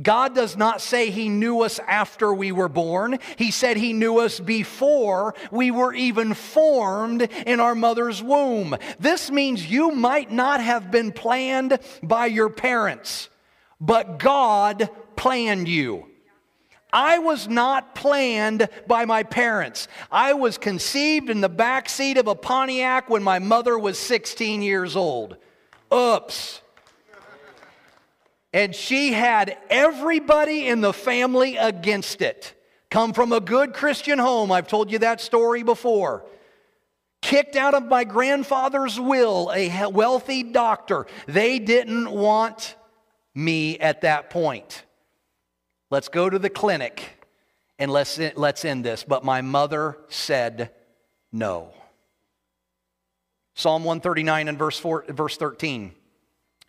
God 0.00 0.34
does 0.34 0.56
not 0.56 0.80
say 0.80 1.10
He 1.10 1.28
knew 1.28 1.62
us 1.62 1.80
after 1.86 2.32
we 2.32 2.52
were 2.52 2.68
born. 2.68 3.18
He 3.36 3.50
said 3.50 3.76
He 3.76 3.92
knew 3.92 4.18
us 4.18 4.38
before 4.38 5.34
we 5.50 5.70
were 5.70 5.92
even 5.92 6.34
formed 6.34 7.22
in 7.22 7.60
our 7.60 7.74
mother's 7.74 8.22
womb. 8.22 8.76
This 9.00 9.30
means 9.30 9.70
you 9.70 9.90
might 9.90 10.30
not 10.30 10.60
have 10.60 10.90
been 10.90 11.12
planned 11.12 11.78
by 12.02 12.26
your 12.26 12.48
parents, 12.48 13.28
but 13.80 14.18
God 14.18 14.88
planned 15.16 15.68
you. 15.68 16.06
I 16.92 17.18
was 17.18 17.48
not 17.48 17.94
planned 17.94 18.68
by 18.86 19.04
my 19.04 19.22
parents. 19.22 19.88
I 20.10 20.32
was 20.32 20.56
conceived 20.56 21.28
in 21.28 21.40
the 21.40 21.48
back 21.48 21.88
seat 21.88 22.16
of 22.16 22.28
a 22.28 22.34
Pontiac 22.34 23.10
when 23.10 23.22
my 23.22 23.38
mother 23.38 23.78
was 23.78 23.98
16 23.98 24.62
years 24.62 24.96
old. 24.96 25.36
Oops. 25.92 26.62
And 28.52 28.74
she 28.74 29.12
had 29.12 29.58
everybody 29.68 30.66
in 30.66 30.80
the 30.80 30.92
family 30.92 31.56
against 31.56 32.22
it. 32.22 32.54
Come 32.90 33.12
from 33.12 33.32
a 33.32 33.40
good 33.40 33.74
Christian 33.74 34.18
home. 34.18 34.50
I've 34.50 34.68
told 34.68 34.90
you 34.90 35.00
that 35.00 35.20
story 35.20 35.62
before. 35.62 36.24
Kicked 37.20 37.56
out 37.56 37.74
of 37.74 37.84
my 37.84 38.04
grandfather's 38.04 38.98
will, 38.98 39.52
a 39.54 39.86
wealthy 39.90 40.42
doctor. 40.42 41.06
They 41.26 41.58
didn't 41.58 42.10
want 42.10 42.76
me 43.34 43.78
at 43.78 44.02
that 44.02 44.30
point. 44.30 44.84
Let's 45.90 46.08
go 46.08 46.30
to 46.30 46.38
the 46.38 46.50
clinic 46.50 47.26
and 47.78 47.90
let's, 47.90 48.18
let's 48.36 48.64
end 48.64 48.84
this. 48.84 49.04
But 49.04 49.24
my 49.24 49.42
mother 49.42 49.98
said 50.08 50.70
no. 51.32 51.72
Psalm 53.54 53.84
139 53.84 54.48
and 54.48 54.58
verse, 54.58 54.78
4, 54.78 55.06
verse 55.08 55.36
13. 55.36 55.92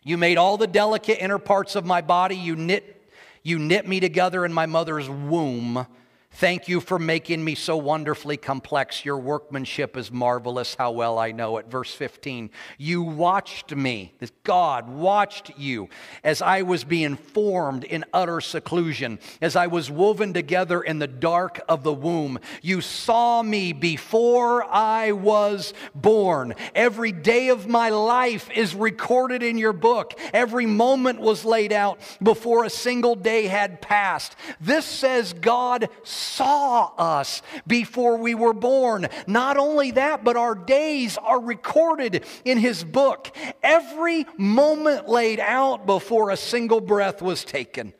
You 0.02 0.16
made 0.16 0.38
all 0.38 0.56
the 0.56 0.66
delicate 0.66 1.22
inner 1.22 1.38
parts 1.38 1.76
of 1.76 1.84
my 1.84 2.00
body. 2.00 2.36
You 2.36 2.56
knit, 2.56 3.10
you 3.42 3.58
knit 3.58 3.86
me 3.86 4.00
together 4.00 4.44
in 4.44 4.52
my 4.52 4.66
mother's 4.66 5.08
womb. 5.08 5.86
Thank 6.34 6.68
you 6.68 6.80
for 6.80 6.98
making 6.98 7.44
me 7.44 7.54
so 7.54 7.76
wonderfully 7.76 8.38
complex. 8.38 9.04
Your 9.04 9.18
workmanship 9.18 9.96
is 9.96 10.10
marvelous. 10.10 10.74
How 10.74 10.90
well 10.92 11.18
I 11.18 11.32
know 11.32 11.58
it. 11.58 11.66
Verse 11.66 11.92
15. 11.92 12.50
You 12.78 13.02
watched 13.02 13.74
me. 13.76 14.14
God 14.44 14.88
watched 14.88 15.58
you 15.58 15.88
as 16.24 16.40
I 16.40 16.62
was 16.62 16.82
being 16.82 17.16
formed 17.16 17.84
in 17.84 18.04
utter 18.12 18.40
seclusion, 18.40 19.18
as 19.42 19.54
I 19.54 19.66
was 19.66 19.90
woven 19.90 20.32
together 20.32 20.80
in 20.80 20.98
the 20.98 21.06
dark 21.06 21.60
of 21.68 21.82
the 21.82 21.92
womb. 21.92 22.38
You 22.62 22.80
saw 22.80 23.42
me 23.42 23.72
before 23.72 24.64
I 24.64 25.12
was 25.12 25.74
born. 25.94 26.54
Every 26.74 27.12
day 27.12 27.48
of 27.50 27.68
my 27.68 27.90
life 27.90 28.50
is 28.50 28.74
recorded 28.74 29.42
in 29.42 29.58
your 29.58 29.72
book. 29.72 30.18
Every 30.32 30.66
moment 30.66 31.20
was 31.20 31.44
laid 31.44 31.72
out 31.72 32.00
before 32.22 32.64
a 32.64 32.70
single 32.70 33.14
day 33.14 33.46
had 33.46 33.82
passed. 33.82 34.36
This 34.60 34.86
says 34.86 35.32
God 35.32 35.88
saw 36.20 36.92
us 36.96 37.42
before 37.66 38.16
we 38.18 38.34
were 38.34 38.52
born. 38.52 39.08
Not 39.26 39.56
only 39.56 39.92
that, 39.92 40.22
but 40.22 40.36
our 40.36 40.54
days 40.54 41.18
are 41.18 41.40
recorded 41.40 42.24
in 42.44 42.58
His 42.58 42.84
book. 42.84 43.34
Every 43.62 44.26
moment 44.36 45.08
laid 45.08 45.40
out 45.40 45.86
before 45.86 46.30
a 46.30 46.36
single 46.36 46.80
breath 46.80 47.22
was 47.22 47.44
taken. 47.44 47.94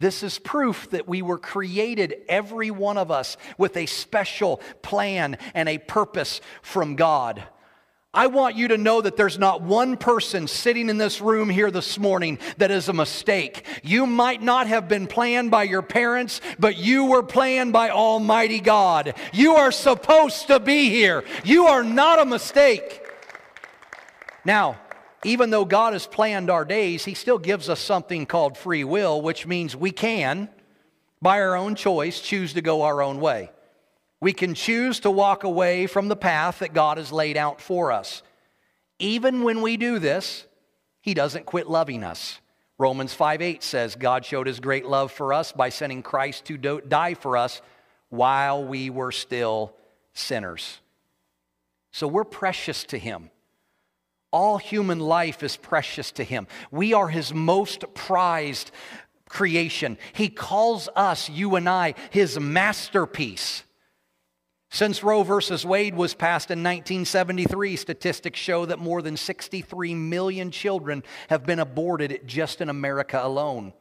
This 0.00 0.22
is 0.22 0.38
proof 0.38 0.90
that 0.90 1.06
we 1.06 1.20
were 1.20 1.38
created, 1.38 2.22
every 2.26 2.70
one 2.70 2.96
of 2.96 3.10
us, 3.10 3.36
with 3.58 3.76
a 3.76 3.84
special 3.84 4.56
plan 4.80 5.36
and 5.54 5.68
a 5.68 5.76
purpose 5.76 6.40
from 6.62 6.96
God. 6.96 7.44
I 8.12 8.26
want 8.26 8.56
you 8.56 8.68
to 8.68 8.76
know 8.76 9.00
that 9.00 9.16
there's 9.16 9.38
not 9.38 9.62
one 9.62 9.96
person 9.96 10.48
sitting 10.48 10.88
in 10.88 10.98
this 10.98 11.20
room 11.20 11.48
here 11.48 11.70
this 11.70 11.96
morning 11.96 12.40
that 12.56 12.72
is 12.72 12.88
a 12.88 12.92
mistake. 12.92 13.64
You 13.84 14.04
might 14.04 14.42
not 14.42 14.66
have 14.66 14.88
been 14.88 15.06
planned 15.06 15.52
by 15.52 15.62
your 15.62 15.82
parents, 15.82 16.40
but 16.58 16.76
you 16.76 17.04
were 17.04 17.22
planned 17.22 17.72
by 17.72 17.90
Almighty 17.90 18.58
God. 18.58 19.14
You 19.32 19.54
are 19.54 19.70
supposed 19.70 20.48
to 20.48 20.58
be 20.58 20.90
here. 20.90 21.22
You 21.44 21.66
are 21.66 21.84
not 21.84 22.18
a 22.18 22.24
mistake. 22.24 23.00
Now, 24.44 24.80
even 25.22 25.50
though 25.50 25.64
God 25.64 25.92
has 25.92 26.08
planned 26.08 26.50
our 26.50 26.64
days, 26.64 27.04
He 27.04 27.14
still 27.14 27.38
gives 27.38 27.68
us 27.68 27.78
something 27.78 28.26
called 28.26 28.58
free 28.58 28.82
will, 28.82 29.22
which 29.22 29.46
means 29.46 29.76
we 29.76 29.92
can, 29.92 30.48
by 31.22 31.40
our 31.40 31.54
own 31.54 31.76
choice, 31.76 32.20
choose 32.20 32.54
to 32.54 32.60
go 32.60 32.82
our 32.82 33.02
own 33.02 33.20
way. 33.20 33.52
We 34.20 34.32
can 34.32 34.54
choose 34.54 35.00
to 35.00 35.10
walk 35.10 35.44
away 35.44 35.86
from 35.86 36.08
the 36.08 36.16
path 36.16 36.58
that 36.58 36.74
God 36.74 36.98
has 36.98 37.10
laid 37.10 37.36
out 37.36 37.60
for 37.60 37.90
us. 37.90 38.22
Even 38.98 39.44
when 39.44 39.62
we 39.62 39.76
do 39.76 39.98
this, 39.98 40.46
He 41.00 41.14
doesn't 41.14 41.46
quit 41.46 41.68
loving 41.68 42.04
us. 42.04 42.40
Romans 42.78 43.14
5 43.14 43.42
8 43.42 43.62
says, 43.62 43.96
God 43.96 44.24
showed 44.24 44.46
His 44.46 44.60
great 44.60 44.86
love 44.86 45.10
for 45.10 45.32
us 45.32 45.52
by 45.52 45.70
sending 45.70 46.02
Christ 46.02 46.44
to 46.46 46.56
die 46.56 47.14
for 47.14 47.36
us 47.36 47.62
while 48.10 48.64
we 48.64 48.90
were 48.90 49.12
still 49.12 49.74
sinners. 50.12 50.80
So 51.92 52.06
we're 52.06 52.24
precious 52.24 52.84
to 52.84 52.98
Him. 52.98 53.30
All 54.32 54.58
human 54.58 55.00
life 55.00 55.42
is 55.42 55.56
precious 55.56 56.12
to 56.12 56.24
Him. 56.24 56.46
We 56.70 56.92
are 56.92 57.08
His 57.08 57.32
most 57.32 57.84
prized 57.94 58.70
creation. 59.28 59.96
He 60.12 60.28
calls 60.28 60.88
us, 60.94 61.30
you 61.30 61.56
and 61.56 61.68
I, 61.68 61.94
His 62.10 62.38
masterpiece. 62.38 63.64
Since 64.72 65.02
Roe 65.02 65.24
versus 65.24 65.66
Wade 65.66 65.96
was 65.96 66.14
passed 66.14 66.52
in 66.52 66.60
1973, 66.60 67.74
statistics 67.74 68.38
show 68.38 68.66
that 68.66 68.78
more 68.78 69.02
than 69.02 69.16
63 69.16 69.94
million 69.96 70.52
children 70.52 71.02
have 71.28 71.44
been 71.44 71.58
aborted 71.58 72.20
just 72.24 72.60
in 72.60 72.68
America 72.68 73.20
alone. 73.20 73.72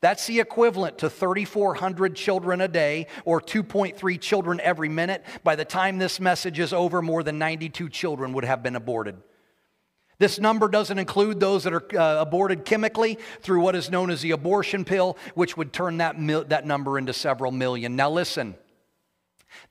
That's 0.00 0.28
the 0.28 0.38
equivalent 0.38 0.98
to 0.98 1.10
3,400 1.10 2.14
children 2.14 2.60
a 2.60 2.68
day 2.68 3.08
or 3.24 3.40
2.3 3.40 4.20
children 4.20 4.60
every 4.60 4.88
minute. 4.88 5.24
By 5.42 5.56
the 5.56 5.64
time 5.64 5.98
this 5.98 6.20
message 6.20 6.60
is 6.60 6.72
over, 6.72 7.02
more 7.02 7.24
than 7.24 7.38
92 7.38 7.88
children 7.88 8.32
would 8.32 8.44
have 8.44 8.62
been 8.62 8.76
aborted. 8.76 9.16
This 10.18 10.38
number 10.38 10.68
doesn't 10.68 10.98
include 10.98 11.40
those 11.40 11.64
that 11.64 11.72
are 11.72 11.98
uh, 11.98 12.20
aborted 12.20 12.64
chemically 12.64 13.18
through 13.40 13.62
what 13.62 13.74
is 13.74 13.90
known 13.90 14.10
as 14.10 14.22
the 14.22 14.30
abortion 14.30 14.84
pill, 14.84 15.18
which 15.34 15.56
would 15.56 15.72
turn 15.72 15.96
that, 15.98 16.20
mil- 16.20 16.44
that 16.44 16.66
number 16.66 16.98
into 16.98 17.12
several 17.12 17.50
million. 17.50 17.96
Now, 17.96 18.10
listen. 18.10 18.54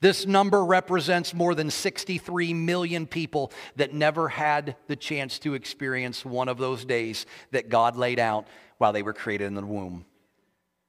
This 0.02 0.26
number 0.26 0.64
represents 0.64 1.34
more 1.34 1.54
than 1.54 1.70
63 1.70 2.54
million 2.54 3.06
people 3.06 3.52
that 3.76 3.94
never 3.94 4.30
had 4.30 4.78
the 4.88 4.96
chance 4.96 5.40
to 5.40 5.56
experience 5.56 6.24
one 6.24 6.48
of 6.48 6.58
those 6.58 6.86
days 6.86 7.26
that 7.52 7.70
God 7.70 7.98
laid 7.98 8.20
out 8.20 8.48
while 8.78 8.94
they 8.94 9.04
were 9.04 9.14
created 9.14 9.46
in 9.46 9.56
the 9.56 9.66
womb. 9.66 10.06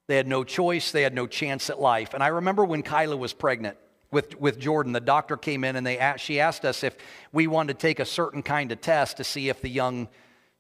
They 0.07 0.17
had 0.17 0.29
no 0.29 0.45
choice, 0.45 0.93
they 0.93 1.03
had 1.03 1.15
no 1.15 1.27
chance 1.27 1.71
at 1.71 1.81
life. 1.81 2.15
And 2.15 2.23
I 2.23 2.29
remember 2.29 2.65
when 2.65 2.83
Kyla 2.83 3.17
was 3.17 3.33
pregnant 3.33 3.77
with, 4.13 4.39
with 4.41 4.59
Jordan, 4.59 4.93
the 4.93 5.01
doctor 5.01 5.37
came 5.37 5.65
in 5.65 5.77
and 5.77 5.87
they 5.87 5.99
asked, 5.99 6.25
she 6.25 6.41
asked 6.41 6.65
us 6.65 6.85
if 6.85 6.97
we 7.33 7.47
wanted 7.47 7.79
to 7.79 7.81
take 7.81 8.01
a 8.01 8.05
certain 8.05 8.43
kind 8.43 8.71
of 8.73 8.81
test 8.81 9.17
to 9.17 9.25
see 9.25 9.49
if 9.49 9.61
the 9.61 9.69
young 9.69 10.09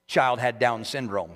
child 0.06 0.40
had 0.40 0.58
Down 0.58 0.84
syndrome. 0.84 1.32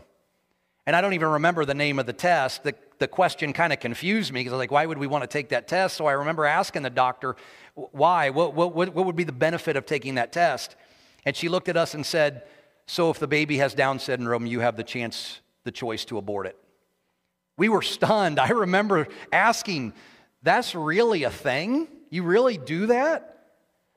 And 0.87 0.95
I 0.95 1.01
don't 1.01 1.15
even 1.15 1.29
remember 1.29 1.65
the 1.65 1.75
name 1.75 1.99
of 1.99 2.07
the 2.07 2.13
test. 2.13 2.63
The, 2.63 2.75
the 2.99 3.09
question 3.09 3.53
kind 3.53 3.73
of 3.73 3.81
confused 3.81 4.33
me 4.33 4.41
because 4.41 4.53
I 4.53 4.57
was 4.57 4.61
like, 4.61 4.71
why 4.71 4.85
would 4.85 4.99
we 4.99 5.07
want 5.07 5.23
to 5.23 5.29
take 5.29 5.49
that 5.49 5.67
test? 5.67 5.97
So 5.97 6.07
I 6.07 6.13
remember 6.13 6.45
asking 6.45 6.83
the 6.83 6.91
doctor, 6.91 7.37
why? 7.75 8.31
What, 8.31 8.55
what, 8.55 8.75
what 8.75 8.95
would 8.95 9.17
be 9.17 9.25
the 9.25 9.33
benefit 9.33 9.77
of 9.77 9.87
taking 9.87 10.17
that 10.17 10.33
test? 10.33 10.77
And 11.25 11.35
she 11.35 11.49
looked 11.49 11.69
at 11.69 11.77
us 11.77 11.95
and 11.95 12.05
said, 12.05 12.43
so 12.87 13.11
if 13.11 13.19
the 13.19 13.27
baby 13.27 13.59
has 13.59 13.75
Down 13.75 13.99
syndrome, 13.99 14.47
you 14.47 14.61
have 14.61 14.77
the 14.77 14.85
chance, 14.85 15.41
the 15.65 15.73
choice 15.73 16.05
to 16.07 16.19
abort 16.19 16.47
it. 16.47 16.57
We 17.57 17.71
were 17.71 17.83
stunned. 17.83 18.39
I 18.41 18.49
remember 18.49 19.09
asking, 19.33 19.95
that's 20.43 20.75
really 20.75 21.23
a 21.23 21.31
thing? 21.31 21.89
You 22.11 22.25
really 22.25 22.59
do 22.59 22.87
that? 22.87 23.31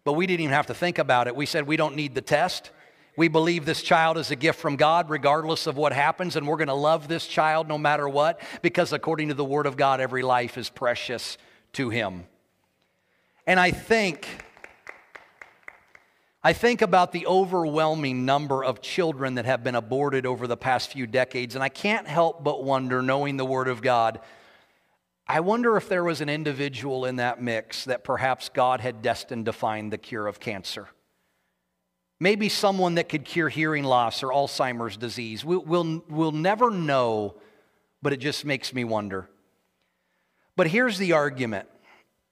But 0.06 0.14
we 0.14 0.26
didn't 0.26 0.42
even 0.42 0.54
have 0.54 0.68
to 0.68 0.74
think 0.74 1.00
about 1.00 1.28
it. 1.28 1.36
We 1.36 1.46
said, 1.46 1.68
we 1.68 1.76
don't 1.76 1.98
need 1.98 2.16
the 2.16 2.22
test. 2.22 2.72
We 3.18 3.30
believe 3.30 3.66
this 3.66 3.82
child 3.82 4.20
is 4.20 4.30
a 4.30 4.36
gift 4.36 4.60
from 4.60 4.76
God, 4.76 5.10
regardless 5.10 5.66
of 5.66 5.76
what 5.76 5.92
happens, 5.92 6.36
and 6.36 6.48
we're 6.48 6.56
going 6.56 6.68
to 6.68 6.76
love 6.76 7.08
this 7.08 7.26
child 7.26 7.68
no 7.68 7.80
matter 7.80 8.08
what, 8.08 8.40
because 8.62 8.94
according 8.94 9.30
to 9.30 9.34
the 9.34 9.44
Word 9.44 9.66
of 9.66 9.76
God, 9.76 10.00
every 10.00 10.22
life 10.22 10.56
is 10.56 10.70
precious 10.70 11.40
to 11.74 11.90
Him. 11.90 12.26
And 13.48 13.60
I 13.60 13.72
think. 13.72 14.28
I 16.44 16.54
think 16.54 16.84
about 16.84 17.12
the 17.12 17.26
overwhelming 17.26 18.24
number 18.24 18.64
of 18.64 18.82
children 18.82 19.36
that 19.36 19.46
have 19.46 19.64
been 19.64 19.76
aborted 19.76 20.26
over 20.26 20.46
the 20.46 20.56
past 20.56 20.92
few 20.92 21.08
decades, 21.08 21.56
and 21.56 21.64
I 21.64 21.70
can't 21.70 22.08
help 22.08 22.44
but 22.44 22.64
wonder, 22.64 23.02
knowing 23.02 23.36
the 23.36 23.46
Word 23.46 23.68
of 23.68 23.82
God, 23.82 24.22
I 25.28 25.40
wonder 25.40 25.76
if 25.76 25.90
there 25.90 26.04
was 26.04 26.22
an 26.22 26.30
individual 26.30 27.04
in 27.04 27.16
that 27.16 27.42
mix 27.42 27.84
that 27.86 28.04
perhaps 28.04 28.48
God 28.48 28.80
had 28.80 29.02
destined 29.02 29.48
to 29.48 29.52
find 29.52 29.92
the 29.92 29.98
cure 29.98 30.28
of 30.28 30.40
cancer. 30.40 30.88
Maybe 32.20 32.50
someone 32.50 32.96
that 32.96 33.10
could 33.10 33.26
cure 33.26 33.50
hearing 33.50 33.84
loss 33.84 34.24
or 34.24 34.30
Alzheimer's 34.30 34.98
disease. 34.98 35.46
We'll, 35.46 35.64
we'll, 35.64 36.04
we'll 36.10 36.32
never 36.32 36.72
know, 36.72 37.36
but 38.02 38.12
it 38.12 38.18
just 38.18 38.44
makes 38.44 38.74
me 38.74 38.84
wonder. 38.84 39.30
But 40.56 40.68
here's 40.68 40.98
the 40.98 41.14
argument. 41.14 41.70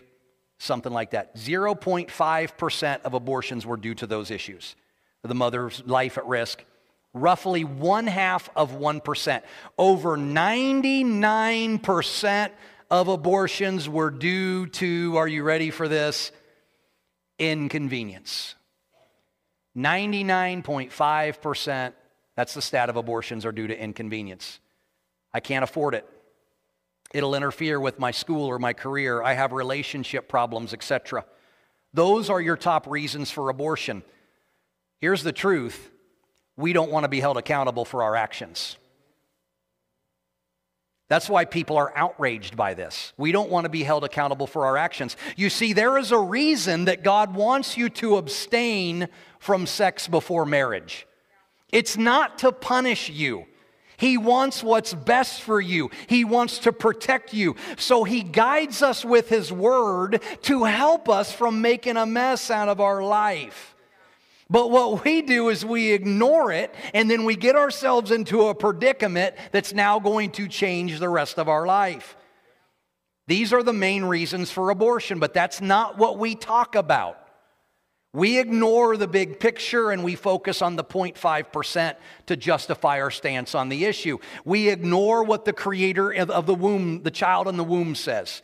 something 0.58 0.92
like 0.92 1.12
that. 1.12 1.36
0.5% 1.36 3.02
of 3.02 3.14
abortions 3.14 3.64
were 3.66 3.76
due 3.76 3.94
to 3.94 4.06
those 4.06 4.30
issues, 4.30 4.76
the 5.22 5.34
mother's 5.34 5.82
life 5.86 6.18
at 6.18 6.26
risk. 6.26 6.64
Roughly 7.12 7.64
one 7.64 8.06
half 8.08 8.50
of 8.56 8.72
1%. 8.72 9.42
Over 9.78 10.16
99% 10.16 12.50
of 12.90 13.08
abortions 13.08 13.88
were 13.88 14.10
due 14.10 14.66
to, 14.66 15.16
are 15.16 15.28
you 15.28 15.44
ready 15.44 15.70
for 15.70 15.86
this? 15.86 16.32
Inconvenience. 17.38 18.56
99.5%, 19.76 21.92
that's 22.36 22.54
the 22.54 22.62
stat 22.62 22.88
of 22.88 22.96
abortions, 22.96 23.44
are 23.44 23.52
due 23.52 23.68
to 23.68 23.80
inconvenience. 23.80 24.58
I 25.32 25.38
can't 25.40 25.64
afford 25.64 25.94
it. 25.94 26.08
It'll 27.14 27.36
interfere 27.36 27.78
with 27.78 28.00
my 28.00 28.10
school 28.10 28.44
or 28.44 28.58
my 28.58 28.72
career. 28.72 29.22
I 29.22 29.34
have 29.34 29.52
relationship 29.52 30.28
problems, 30.28 30.74
etc. 30.74 31.24
Those 31.94 32.28
are 32.28 32.40
your 32.40 32.56
top 32.56 32.88
reasons 32.88 33.30
for 33.30 33.48
abortion. 33.48 34.02
Here's 35.00 35.22
the 35.22 35.32
truth 35.32 35.90
we 36.56 36.72
don't 36.72 36.90
want 36.90 37.04
to 37.04 37.08
be 37.08 37.20
held 37.20 37.38
accountable 37.38 37.84
for 37.84 38.02
our 38.02 38.16
actions. 38.16 38.76
That's 41.08 41.28
why 41.28 41.44
people 41.44 41.76
are 41.76 41.96
outraged 41.96 42.56
by 42.56 42.74
this. 42.74 43.12
We 43.16 43.30
don't 43.30 43.50
want 43.50 43.64
to 43.64 43.70
be 43.70 43.84
held 43.84 44.02
accountable 44.02 44.48
for 44.48 44.66
our 44.66 44.76
actions. 44.76 45.16
You 45.36 45.50
see, 45.50 45.72
there 45.72 45.98
is 45.98 46.10
a 46.10 46.18
reason 46.18 46.86
that 46.86 47.04
God 47.04 47.34
wants 47.36 47.76
you 47.76 47.90
to 47.90 48.16
abstain 48.16 49.08
from 49.38 49.66
sex 49.66 50.08
before 50.08 50.46
marriage. 50.46 51.06
It's 51.70 51.96
not 51.96 52.38
to 52.38 52.50
punish 52.50 53.08
you. 53.08 53.46
He 54.04 54.18
wants 54.18 54.62
what's 54.62 54.92
best 54.92 55.40
for 55.40 55.58
you. 55.58 55.90
He 56.08 56.26
wants 56.26 56.58
to 56.58 56.74
protect 56.74 57.32
you. 57.32 57.56
So 57.78 58.04
he 58.04 58.22
guides 58.22 58.82
us 58.82 59.02
with 59.02 59.30
his 59.30 59.50
word 59.50 60.20
to 60.42 60.64
help 60.64 61.08
us 61.08 61.32
from 61.32 61.62
making 61.62 61.96
a 61.96 62.04
mess 62.04 62.50
out 62.50 62.68
of 62.68 62.82
our 62.82 63.02
life. 63.02 63.74
But 64.50 64.70
what 64.70 65.06
we 65.06 65.22
do 65.22 65.48
is 65.48 65.64
we 65.64 65.92
ignore 65.92 66.52
it 66.52 66.74
and 66.92 67.10
then 67.10 67.24
we 67.24 67.34
get 67.34 67.56
ourselves 67.56 68.10
into 68.10 68.48
a 68.48 68.54
predicament 68.54 69.36
that's 69.52 69.72
now 69.72 69.98
going 69.98 70.32
to 70.32 70.48
change 70.48 70.98
the 70.98 71.08
rest 71.08 71.38
of 71.38 71.48
our 71.48 71.66
life. 71.66 72.14
These 73.26 73.54
are 73.54 73.62
the 73.62 73.72
main 73.72 74.04
reasons 74.04 74.50
for 74.50 74.68
abortion, 74.68 75.18
but 75.18 75.32
that's 75.32 75.62
not 75.62 75.96
what 75.96 76.18
we 76.18 76.34
talk 76.34 76.74
about. 76.74 77.23
We 78.14 78.38
ignore 78.38 78.96
the 78.96 79.08
big 79.08 79.40
picture 79.40 79.90
and 79.90 80.04
we 80.04 80.14
focus 80.14 80.62
on 80.62 80.76
the 80.76 80.84
0.5% 80.84 81.96
to 82.26 82.36
justify 82.36 83.00
our 83.00 83.10
stance 83.10 83.56
on 83.56 83.68
the 83.68 83.84
issue. 83.84 84.18
We 84.44 84.68
ignore 84.68 85.24
what 85.24 85.44
the 85.44 85.52
creator 85.52 86.12
of 86.12 86.46
the 86.46 86.54
womb, 86.54 87.02
the 87.02 87.10
child 87.10 87.48
in 87.48 87.56
the 87.56 87.64
womb 87.64 87.96
says. 87.96 88.40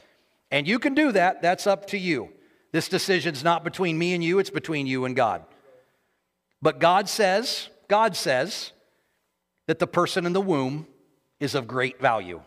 And 0.51 0.67
you 0.67 0.81
can 0.81 0.95
do 0.95 1.13
that, 1.13 1.41
that's 1.41 1.69
up 1.69 1.87
to 1.87 1.99
you. 1.99 2.31
This 2.73 2.89
decision's 2.89 3.45
not 3.45 3.63
between 3.63 3.97
me 3.97 4.13
and 4.13 4.25
you, 4.25 4.41
it's 4.41 4.51
between 4.51 4.89
you 4.89 5.05
and 5.05 5.15
God. 5.15 5.45
But 6.61 6.81
God 6.81 7.09
says, 7.09 7.69
God 7.87 8.17
says 8.17 8.73
that 9.69 9.79
the 9.79 9.87
person 9.87 10.27
in 10.27 10.33
the 10.33 10.41
womb 10.41 10.89
is 11.39 11.55
of 11.55 11.69
great 11.69 12.01
value. 12.01 12.43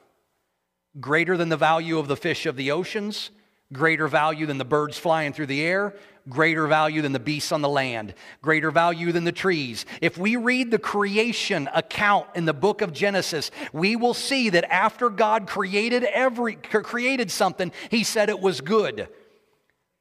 Greater 0.99 1.37
than 1.37 1.47
the 1.47 1.55
value 1.55 1.99
of 1.99 2.09
the 2.09 2.17
fish 2.17 2.45
of 2.45 2.57
the 2.57 2.71
oceans, 2.71 3.31
greater 3.73 4.07
value 4.07 4.45
than 4.45 4.57
the 4.57 4.65
birds 4.65 4.97
flying 4.97 5.33
through 5.33 5.47
the 5.47 5.61
air, 5.61 5.95
greater 6.29 6.67
value 6.67 7.01
than 7.01 7.11
the 7.11 7.19
beasts 7.19 7.51
on 7.51 7.61
the 7.61 7.69
land, 7.69 8.13
greater 8.41 8.71
value 8.71 9.11
than 9.11 9.23
the 9.23 9.31
trees. 9.31 9.85
If 10.01 10.17
we 10.17 10.35
read 10.35 10.71
the 10.71 10.79
creation 10.79 11.69
account 11.73 12.27
in 12.35 12.45
the 12.45 12.53
book 12.53 12.81
of 12.81 12.93
Genesis, 12.93 13.51
we 13.73 13.95
will 13.95 14.13
see 14.13 14.49
that 14.51 14.71
after 14.71 15.09
God 15.09 15.47
created 15.47 16.03
every 16.03 16.55
created 16.55 17.31
something, 17.31 17.71
he 17.89 18.03
said 18.03 18.29
it 18.29 18.39
was 18.39 18.61
good. 18.61 19.09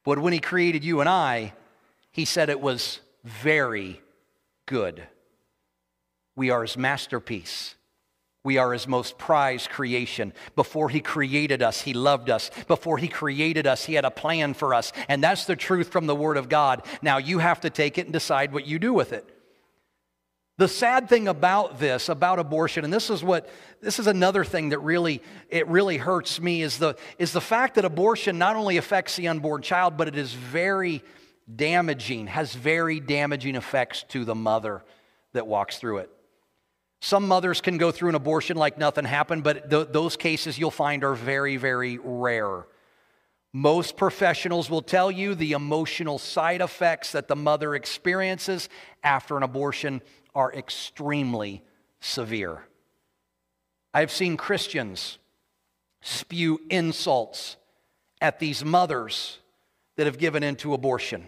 But 0.05 0.19
when 0.19 0.33
he 0.33 0.39
created 0.39 0.83
you 0.83 0.99
and 0.99 1.09
I, 1.09 1.53
he 2.11 2.25
said 2.25 2.49
it 2.49 2.61
was 2.61 2.99
very 3.23 4.01
good. 4.65 5.03
We 6.35 6.49
are 6.49 6.61
his 6.61 6.77
masterpiece. 6.77 7.75
We 8.43 8.57
are 8.57 8.73
his 8.73 8.87
most 8.87 9.17
prized 9.17 9.69
creation. 9.69 10.33
Before 10.55 10.89
he 10.89 10.99
created 10.99 11.61
us, 11.61 11.81
he 11.81 11.93
loved 11.93 12.29
us. 12.29 12.51
Before 12.67 12.97
he 12.97 13.07
created 13.07 13.65
us, 13.65 13.85
he 13.85 13.93
had 13.93 14.03
a 14.03 14.11
plan 14.11 14.53
for 14.53 14.73
us. 14.73 14.91
And 15.07 15.23
that's 15.23 15.45
the 15.45 15.55
truth 15.55 15.89
from 15.89 16.07
the 16.07 16.15
Word 16.15 16.35
of 16.35 16.49
God. 16.49 16.85
Now 17.01 17.17
you 17.19 17.39
have 17.39 17.61
to 17.61 17.69
take 17.69 17.97
it 17.97 18.05
and 18.05 18.11
decide 18.13 18.51
what 18.51 18.67
you 18.67 18.79
do 18.79 18.93
with 18.93 19.13
it. 19.13 19.29
The 20.57 20.67
sad 20.67 21.09
thing 21.09 21.27
about 21.27 21.79
this, 21.79 22.09
about 22.09 22.37
abortion, 22.37 22.83
and 22.83 22.93
this 22.93 23.09
is 23.09 23.23
what 23.23 23.49
this 23.81 23.97
is 23.97 24.05
another 24.05 24.43
thing 24.43 24.69
that 24.69 24.79
really 24.79 25.23
it 25.49 25.67
really 25.67 25.97
hurts 25.97 26.39
me, 26.39 26.61
is 26.61 26.77
the 26.77 26.95
is 27.17 27.31
the 27.31 27.41
fact 27.41 27.75
that 27.75 27.85
abortion 27.85 28.37
not 28.37 28.55
only 28.55 28.77
affects 28.77 29.15
the 29.15 29.29
unborn 29.29 29.63
child, 29.63 29.97
but 29.97 30.07
it 30.07 30.15
is 30.15 30.31
very 30.31 31.01
damaging, 31.53 32.27
has 32.27 32.53
very 32.53 32.99
damaging 32.99 33.55
effects 33.55 34.03
to 34.09 34.25
the 34.25 34.35
mother 34.35 34.83
that 35.31 35.47
walks 35.47 35.79
through 35.79 35.97
it. 35.99 36.11
Some 37.03 37.27
mothers 37.27 37.59
can 37.59 37.77
go 37.77 37.91
through 37.91 38.07
an 38.07 38.15
abortion 38.15 38.55
like 38.55 38.77
nothing 38.77 39.03
happened, 39.03 39.43
but 39.43 39.69
th- 39.69 39.89
those 39.91 40.15
cases 40.15 40.57
you'll 40.57 40.71
find 40.71 41.03
are 41.03 41.15
very, 41.15 41.57
very 41.57 41.99
rare. 42.01 42.65
Most 43.51 43.97
professionals 43.97 44.69
will 44.69 44.81
tell 44.81 45.11
you 45.11 45.35
the 45.35 45.51
emotional 45.51 46.17
side 46.17 46.61
effects 46.61 47.11
that 47.11 47.27
the 47.27 47.35
mother 47.35 47.75
experiences 47.75 48.69
after 49.03 49.35
an 49.35 49.43
abortion 49.43 50.01
are 50.33 50.53
extremely 50.53 51.61
severe. 51.99 52.63
I've 53.93 54.09
seen 54.09 54.37
Christians 54.37 55.17
spew 55.99 56.61
insults 56.69 57.57
at 58.21 58.39
these 58.39 58.63
mothers 58.63 59.39
that 59.97 60.05
have 60.05 60.17
given 60.17 60.41
into 60.41 60.73
abortion 60.73 61.27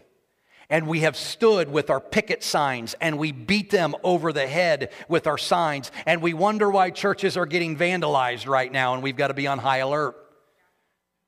and 0.69 0.88
we 0.88 1.01
have 1.01 1.15
stood 1.15 1.69
with 1.69 1.89
our 1.89 1.99
picket 1.99 2.43
signs 2.43 2.95
and 3.01 3.17
we 3.17 3.32
beat 3.32 3.69
them 3.69 3.95
over 4.04 4.34
the 4.34 4.47
head 4.47 4.91
with 5.08 5.28
our 5.28 5.38
signs 5.38 5.91
and 6.06 6.21
we 6.21 6.34
wonder 6.34 6.69
why 6.69 6.89
churches 6.89 7.38
are 7.38 7.45
getting 7.45 7.78
vandalized 7.78 8.47
right 8.47 8.71
now 8.71 8.93
and 8.93 9.04
we've 9.04 9.17
got 9.17 9.28
to 9.28 9.34
be 9.34 9.47
on 9.47 9.60
high 9.60 9.78
alert. 9.78 10.15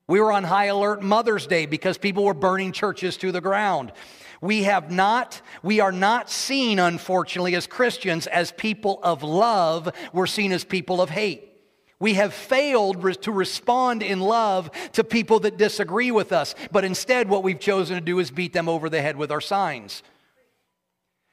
We 0.08 0.22
were 0.22 0.32
on 0.32 0.46
high 0.46 0.66
alert 0.66 1.04
Mother's 1.04 1.48
Day 1.48 1.66
because 1.66 1.98
people 1.98 2.24
were 2.24 2.34
burning 2.34 2.72
churches 2.72 3.18
to 3.18 3.32
the 3.32 3.42
ground. 3.42 3.92
We 4.40 4.64
have 4.64 4.92
not, 4.92 5.42
we 5.64 5.80
are 5.80 5.92
not 5.92 6.30
seen, 6.30 6.80
unfortunately, 6.80 7.56
as 7.56 7.68
Christians 7.68 8.28
as 8.28 8.52
people 8.52 9.00
of 9.04 9.24
love. 9.24 9.90
We're 10.14 10.28
seen 10.28 10.52
as 10.52 10.64
people 10.64 11.02
of 11.02 11.10
hate. 11.10 11.57
We 12.00 12.14
have 12.14 12.34
failed 12.34 13.22
to 13.24 13.32
respond 13.32 14.04
in 14.04 14.20
love 14.20 14.70
to 14.94 15.04
people 15.04 15.40
that 15.42 15.58
disagree 15.58 16.12
with 16.12 16.32
us, 16.32 16.54
but 16.72 16.86
instead, 16.86 17.28
what 17.28 17.44
we've 17.44 17.60
chosen 17.60 17.96
to 17.96 18.02
do 18.02 18.20
is 18.20 18.30
beat 18.30 18.54
them 18.54 18.70
over 18.70 18.90
the 18.90 19.02
head 19.02 19.18
with 19.18 19.32
our 19.32 19.42
signs. 19.42 20.04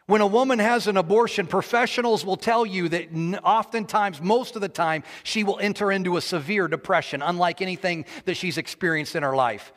When 0.06 0.20
a 0.20 0.26
woman 0.26 0.58
has 0.58 0.86
an 0.86 0.96
abortion, 0.98 1.46
professionals 1.46 2.26
will 2.26 2.36
tell 2.36 2.66
you 2.66 2.90
that 2.90 3.08
oftentimes, 3.42 4.20
most 4.20 4.54
of 4.54 4.60
the 4.60 4.68
time, 4.68 5.02
she 5.22 5.44
will 5.44 5.58
enter 5.60 5.90
into 5.90 6.16
a 6.16 6.20
severe 6.20 6.68
depression, 6.68 7.22
unlike 7.22 7.62
anything 7.62 8.04
that 8.26 8.36
she's 8.36 8.58
experienced 8.58 9.16
in 9.16 9.22
her 9.22 9.34
life. 9.34 9.72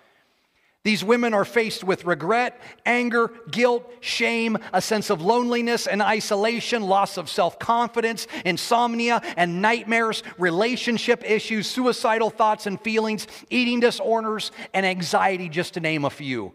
These 0.87 1.03
women 1.03 1.33
are 1.33 1.43
faced 1.43 1.83
with 1.83 2.05
regret, 2.05 2.61
anger, 2.85 3.29
guilt, 3.51 3.91
shame, 3.99 4.57
a 4.71 4.81
sense 4.81 5.09
of 5.09 5.21
loneliness 5.21 5.85
and 5.85 6.01
isolation, 6.01 6.81
loss 6.81 7.17
of 7.17 7.29
self 7.29 7.59
confidence, 7.59 8.25
insomnia 8.45 9.21
and 9.35 9.61
nightmares, 9.61 10.23
relationship 10.37 11.29
issues, 11.29 11.67
suicidal 11.67 12.29
thoughts 12.29 12.67
and 12.67 12.79
feelings, 12.79 13.27
eating 13.49 13.81
disorders, 13.81 14.53
and 14.73 14.85
anxiety, 14.85 15.49
just 15.49 15.73
to 15.73 15.81
name 15.81 16.05
a 16.05 16.09
few. 16.09 16.53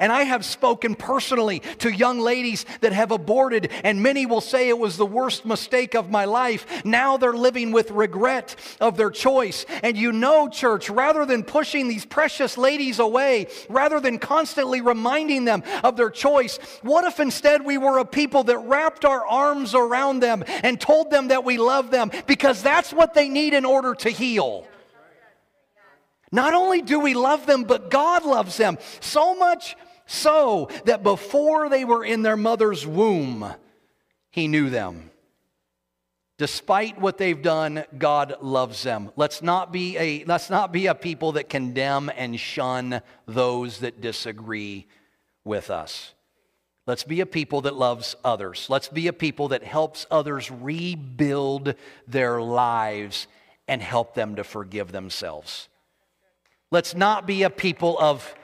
And 0.00 0.12
I 0.12 0.22
have 0.22 0.44
spoken 0.44 0.94
personally 0.94 1.60
to 1.78 1.90
young 1.90 2.20
ladies 2.20 2.64
that 2.82 2.92
have 2.92 3.10
aborted, 3.10 3.70
and 3.82 4.00
many 4.00 4.26
will 4.26 4.40
say 4.40 4.68
it 4.68 4.78
was 4.78 4.96
the 4.96 5.06
worst 5.06 5.44
mistake 5.44 5.94
of 5.94 6.08
my 6.08 6.24
life. 6.24 6.84
Now 6.84 7.16
they're 7.16 7.32
living 7.32 7.72
with 7.72 7.90
regret 7.90 8.54
of 8.80 8.96
their 8.96 9.10
choice. 9.10 9.66
And 9.82 9.96
you 9.96 10.12
know, 10.12 10.48
church, 10.48 10.88
rather 10.88 11.26
than 11.26 11.42
pushing 11.42 11.88
these 11.88 12.06
precious 12.06 12.56
ladies 12.56 13.00
away, 13.00 13.48
rather 13.68 13.98
than 13.98 14.20
constantly 14.20 14.80
reminding 14.80 15.44
them 15.44 15.64
of 15.82 15.96
their 15.96 16.10
choice, 16.10 16.58
what 16.82 17.04
if 17.04 17.18
instead 17.18 17.64
we 17.64 17.76
were 17.76 17.98
a 17.98 18.04
people 18.04 18.44
that 18.44 18.58
wrapped 18.58 19.04
our 19.04 19.26
arms 19.26 19.74
around 19.74 20.20
them 20.20 20.44
and 20.62 20.80
told 20.80 21.10
them 21.10 21.28
that 21.28 21.44
we 21.44 21.58
love 21.58 21.90
them 21.90 22.12
because 22.28 22.62
that's 22.62 22.92
what 22.92 23.14
they 23.14 23.28
need 23.28 23.52
in 23.52 23.64
order 23.64 23.96
to 23.96 24.10
heal? 24.10 24.64
Not 26.30 26.54
only 26.54 26.82
do 26.82 27.00
we 27.00 27.14
love 27.14 27.46
them, 27.46 27.64
but 27.64 27.90
God 27.90 28.24
loves 28.24 28.56
them 28.56 28.78
so 29.00 29.34
much 29.34 29.76
so 30.08 30.70
that 30.86 31.02
before 31.02 31.68
they 31.68 31.84
were 31.84 32.02
in 32.02 32.22
their 32.22 32.36
mother's 32.36 32.86
womb, 32.86 33.54
he 34.30 34.48
knew 34.48 34.70
them. 34.70 35.10
Despite 36.38 36.98
what 36.98 37.18
they've 37.18 37.42
done, 37.42 37.84
God 37.98 38.36
loves 38.40 38.82
them. 38.82 39.10
Let's 39.16 39.42
not 39.42 39.70
be 39.70 39.98
a, 39.98 40.24
let's 40.24 40.48
not 40.48 40.72
be 40.72 40.86
a 40.86 40.94
people 40.94 41.32
that 41.32 41.50
condemn 41.50 42.10
and 42.16 42.40
shun 42.40 43.02
those 43.26 43.80
that 43.80 44.00
disagree 44.00 44.86
with 45.44 45.70
us. 45.70 46.14
Let's 46.86 47.04
be 47.04 47.20
a 47.20 47.26
people 47.26 47.60
that 47.62 47.74
loves 47.74 48.16
others. 48.24 48.66
Let's 48.70 48.88
be 48.88 49.08
a 49.08 49.12
people 49.12 49.48
that 49.48 49.62
helps 49.62 50.06
others 50.10 50.50
rebuild 50.50 51.74
their 52.06 52.40
lives 52.40 53.26
and 53.66 53.82
help 53.82 54.14
them 54.14 54.36
to 54.36 54.44
forgive 54.44 54.90
themselves. 54.90 55.68
Let's 56.70 56.94
not 56.94 57.26
be 57.26 57.42
a 57.42 57.50
people 57.50 57.98
of 57.98 58.34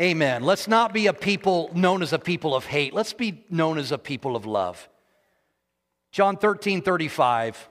Amen. 0.00 0.42
Let's 0.42 0.66
not 0.66 0.92
be 0.92 1.06
a 1.06 1.12
people 1.12 1.70
known 1.72 2.02
as 2.02 2.12
a 2.12 2.18
people 2.18 2.54
of 2.54 2.66
hate. 2.66 2.92
Let's 2.92 3.12
be 3.12 3.44
known 3.48 3.78
as 3.78 3.92
a 3.92 3.98
people 3.98 4.34
of 4.34 4.44
love. 4.44 4.88
John 6.10 6.36
13, 6.36 6.82
35, 6.82 7.68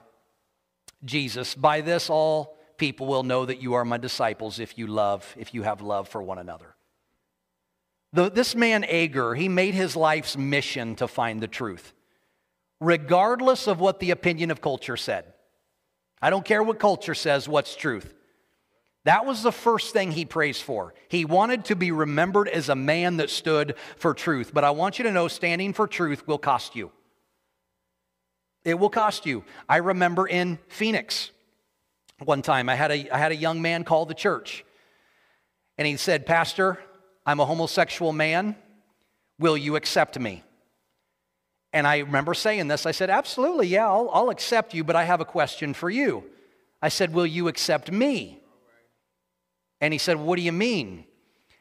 Jesus, 1.04 1.54
by 1.56 1.82
this 1.82 2.10
all 2.10 2.58
people 2.78 3.08
will 3.08 3.24
know 3.24 3.46
that 3.46 3.62
you 3.62 3.74
are 3.74 3.86
my 3.86 3.98
disciples 3.98 4.60
if 4.60 4.78
you 4.78 4.88
love, 4.88 5.34
if 5.38 5.54
you 5.54 5.64
have 5.64 5.82
love 5.82 6.08
for 6.08 6.22
one 6.22 6.38
another. 6.38 6.76
The, 8.14 8.30
this 8.30 8.56
man, 8.56 8.84
Agur, 8.84 9.34
he 9.34 9.50
made 9.50 9.74
his 9.74 9.96
life's 9.96 10.38
mission 10.38 10.96
to 10.96 11.08
find 11.08 11.42
the 11.42 11.48
truth, 11.48 11.94
regardless 12.80 13.68
of 13.68 13.80
what 13.80 14.00
the 14.00 14.12
opinion 14.12 14.52
of 14.52 14.62
culture 14.62 14.98
said. 14.98 15.26
I 16.22 16.30
don't 16.30 16.46
care 16.46 16.64
what 16.64 16.80
culture 16.80 17.16
says, 17.16 17.50
what's 17.50 17.76
truth. 17.76 18.14
That 19.06 19.26
was 19.26 19.44
the 19.44 19.52
first 19.52 19.92
thing 19.92 20.12
he 20.12 20.24
prays 20.24 20.62
for. 20.62 20.94
He 21.10 21.26
wanted 21.26 21.66
to 21.66 21.76
be 21.76 21.92
remembered 21.92 22.48
as 22.48 22.70
a 22.70 22.76
man 22.76 23.18
that 23.18 23.30
stood 23.30 23.76
for 23.98 24.13
truth. 24.13 24.52
But 24.54 24.63
I 24.63 24.72
want 24.72 24.98
you 24.98 25.04
to 25.04 25.12
know 25.12 25.28
standing 25.28 25.74
for 25.74 25.88
truth 25.88 26.26
will 26.26 26.38
cost 26.38 26.76
you. 26.76 26.92
It 28.63 28.80
will 28.80 28.89
cost 28.89 29.26
you. 29.26 29.44
I 29.68 29.78
remember 29.78 30.26
in 30.26 30.58
Phoenix 30.70 31.32
one 32.20 32.42
time, 32.42 32.70
I 32.70 32.76
had 32.76 32.92
a, 32.92 33.10
I 33.13 33.18
had 33.18 33.34
a 33.34 33.36
young 33.36 33.62
man 33.62 33.84
call 33.84 34.06
the 34.06 34.13
church. 34.13 34.63
And 35.78 35.86
he 35.86 35.98
said, 35.98 36.26
Pastor, 36.26 36.80
I'm 37.26 37.42
a 37.42 37.46
homosexual 37.46 38.13
man. 38.13 38.56
Will 39.39 39.58
you 39.58 39.76
accept 39.76 40.18
me? 40.18 40.44
And 41.74 41.88
I 41.88 42.00
remember 42.00 42.34
saying 42.34 42.68
this. 42.68 42.86
I 42.86 42.92
said, 42.92 43.10
Absolutely, 43.10 43.68
yeah, 43.68 43.88
I'll, 43.88 44.10
I'll 44.13 44.30
accept 44.30 44.74
you, 44.74 44.84
but 44.84 44.96
I 44.96 45.04
have 45.04 45.20
a 45.20 45.26
question 45.26 45.74
for 45.74 45.89
you. 45.89 46.24
I 46.82 46.89
said, 46.89 47.13
Will 47.13 47.26
you 47.26 47.48
accept 47.48 47.92
me? 47.92 48.43
And 49.84 49.91
he 49.91 49.98
said, 49.98 50.15
What 50.15 50.38
do 50.38 50.41
you 50.41 50.54
mean? 50.54 51.04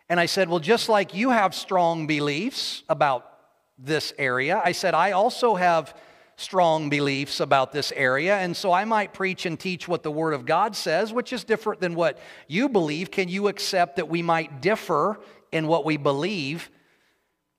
And 0.08 0.20
I 0.20 0.26
said, 0.26 0.48
Well, 0.48 0.61
just 0.61 0.88
like 0.88 1.12
you 1.12 1.30
have 1.30 1.56
strong 1.56 2.06
beliefs 2.06 2.85
about 2.88 3.28
this 3.76 4.12
area, 4.16 4.62
I 4.64 4.70
said, 4.70 4.94
I 4.94 5.11
also 5.11 5.56
have 5.56 5.92
strong 6.37 6.88
beliefs 6.88 7.40
about 7.40 7.72
this 7.72 7.90
area. 7.96 8.37
And 8.37 8.56
so 8.56 8.70
I 8.70 8.85
might 8.85 9.12
preach 9.12 9.44
and 9.44 9.58
teach 9.58 9.88
what 9.88 10.04
the 10.04 10.11
Word 10.12 10.35
of 10.35 10.46
God 10.46 10.76
says, 10.76 11.12
which 11.12 11.32
is 11.32 11.42
different 11.42 11.80
than 11.80 11.96
what 11.96 12.16
you 12.46 12.68
believe. 12.68 13.11
Can 13.11 13.28
you 13.28 13.48
accept 13.48 13.96
that 13.96 14.08
we 14.08 14.22
might 14.22 14.62
differ 14.62 15.18
in 15.50 15.66
what 15.66 15.85
we 15.85 15.96
believe? 15.96 16.70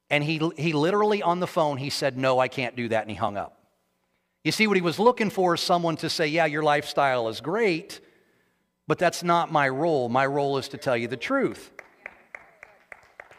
And 0.09 0.23
he, 0.23 0.39
he 0.57 0.71
literally 0.71 1.21
on 1.21 1.41
the 1.41 1.47
phone, 1.47 1.75
he 1.75 1.89
said, 1.89 2.17
No, 2.17 2.39
I 2.39 2.47
can't 2.47 2.77
do 2.77 2.87
that. 2.87 3.01
And 3.01 3.11
he 3.11 3.17
hung 3.17 3.35
up. 3.35 3.59
You 4.45 4.53
see, 4.53 4.67
what 4.67 4.77
he 4.77 4.81
was 4.81 4.97
looking 4.97 5.29
for 5.29 5.55
is 5.55 5.59
someone 5.59 5.97
to 5.97 6.09
say, 6.09 6.27
Yeah, 6.27 6.45
your 6.45 6.63
lifestyle 6.63 7.27
is 7.27 7.41
great, 7.41 7.99
but 8.87 8.99
that's 8.99 9.23
not 9.23 9.51
my 9.51 9.69
role. 9.69 10.09
My 10.09 10.25
role 10.25 10.57
is 10.57 10.67
to 10.69 10.77
tell 10.77 10.97
you 10.97 11.07
the 11.07 11.17
truth. 11.17 11.71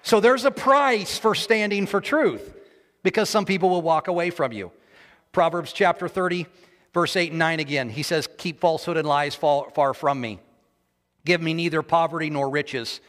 So 0.03 0.21
there's 0.21 0.45
a 0.45 0.51
price 0.51 1.19
for 1.19 1.35
standing 1.35 1.87
for 1.87 2.01
truth 2.01 2.55
because 3.03 3.31
some 3.31 3.45
people 3.45 3.71
will 3.71 3.83
walk 3.83 4.09
away 4.09 4.31
from 4.31 4.53
you. 4.53 4.71
Proverbs 5.33 5.73
chapter 5.73 6.09
30, 6.09 6.47
verse 6.93 7.17
8 7.17 7.31
and 7.31 7.39
9 7.39 7.61
again. 7.61 7.89
He 7.89 8.03
says, 8.03 8.29
Keep 8.39 8.61
falsehood 8.61 8.97
and 8.97 9.09
lies 9.09 9.35
far, 9.35 9.95
from 9.95 10.21
me. 10.21 10.41
Give 11.25 11.41
me 11.41 11.55
neither 11.55 11.83
poverty 11.83 12.31
nor 12.31 12.51
riches. 12.51 13.01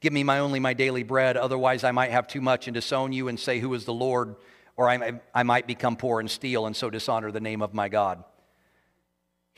Give 0.00 0.12
me 0.12 0.24
my 0.24 0.40
only 0.40 0.60
my 0.60 0.74
daily 0.74 1.02
bread. 1.02 1.36
Otherwise, 1.36 1.84
I 1.84 1.92
might 1.92 2.10
have 2.10 2.26
too 2.26 2.40
much 2.40 2.66
and 2.66 2.74
disown 2.74 3.12
you 3.12 3.28
and 3.28 3.38
say, 3.38 3.60
Who 3.60 3.72
is 3.74 3.84
the 3.84 3.94
Lord? 3.94 4.36
Or 4.76 4.88
I, 4.88 5.20
I 5.34 5.42
might 5.42 5.66
become 5.66 5.96
poor 5.96 6.20
and 6.20 6.30
steal 6.30 6.66
and 6.66 6.74
so 6.74 6.90
dishonor 6.90 7.30
the 7.30 7.40
name 7.40 7.62
of 7.62 7.74
my 7.74 7.88
God. 7.88 8.24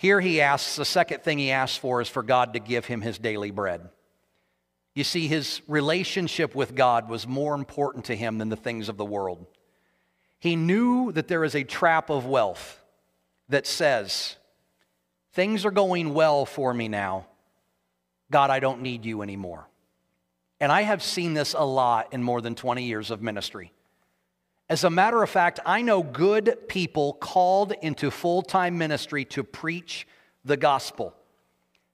Here 0.03 0.21
he 0.21 0.41
asks, 0.41 0.75
the 0.75 0.85
second 0.85 1.23
thing 1.23 1.39
he 1.39 1.53
asks 1.53 1.77
for 1.77 2.01
is 2.01 2.09
for 2.09 2.25
God 2.25 2.55
to 2.55 2.59
give 2.59 2.87
him 2.87 3.03
his 3.03 3.21
daily 3.21 3.53
bread. 3.53 3.89
You 4.97 5.05
see, 5.05 5.29
his 5.29 5.63
relationship 5.69 6.57
with 6.57 6.75
God 6.75 7.09
was 7.09 7.25
more 7.25 7.55
important 7.55 8.07
to 8.07 8.17
him 8.17 8.39
than 8.39 8.49
the 8.49 8.57
things 8.57 8.89
of 8.89 8.97
the 8.97 9.05
world. 9.05 9.47
He 10.41 10.57
knew 10.57 11.13
that 11.13 11.29
there 11.29 11.45
is 11.45 11.55
a 11.55 11.63
trap 11.63 12.11
of 12.11 12.27
wealth 12.27 12.83
that 13.49 13.65
says, 13.65 14.35
Things 15.35 15.65
are 15.65 15.71
going 15.71 16.15
well 16.15 16.47
for 16.47 16.75
me 16.75 16.89
now. 16.89 17.27
God, 18.29 18.51
I 18.51 18.59
don't 18.59 18.83
need 18.83 19.05
you 19.05 19.23
anymore. 19.23 19.69
And 20.59 20.73
I 20.73 20.83
have 20.83 21.05
seen 21.05 21.33
this 21.33 21.55
a 21.55 21.65
lot 21.65 22.13
in 22.13 22.25
more 22.25 22.41
than 22.41 22.57
20 22.57 22.83
years 22.83 23.13
of 23.13 23.23
ministry. 23.23 23.73
As 24.73 24.85
a 24.85 24.89
matter 24.89 25.23
of 25.23 25.29
fact, 25.29 25.61
I 25.67 25.83
know 25.83 26.03
good 26.03 26.67
people 26.67 27.13
called 27.13 27.75
into 27.83 28.11
full 28.11 28.41
time 28.41 28.79
ministry 28.79 29.27
to 29.27 29.45
preach 29.45 30.09
the 30.47 30.57
gospel. 30.57 31.15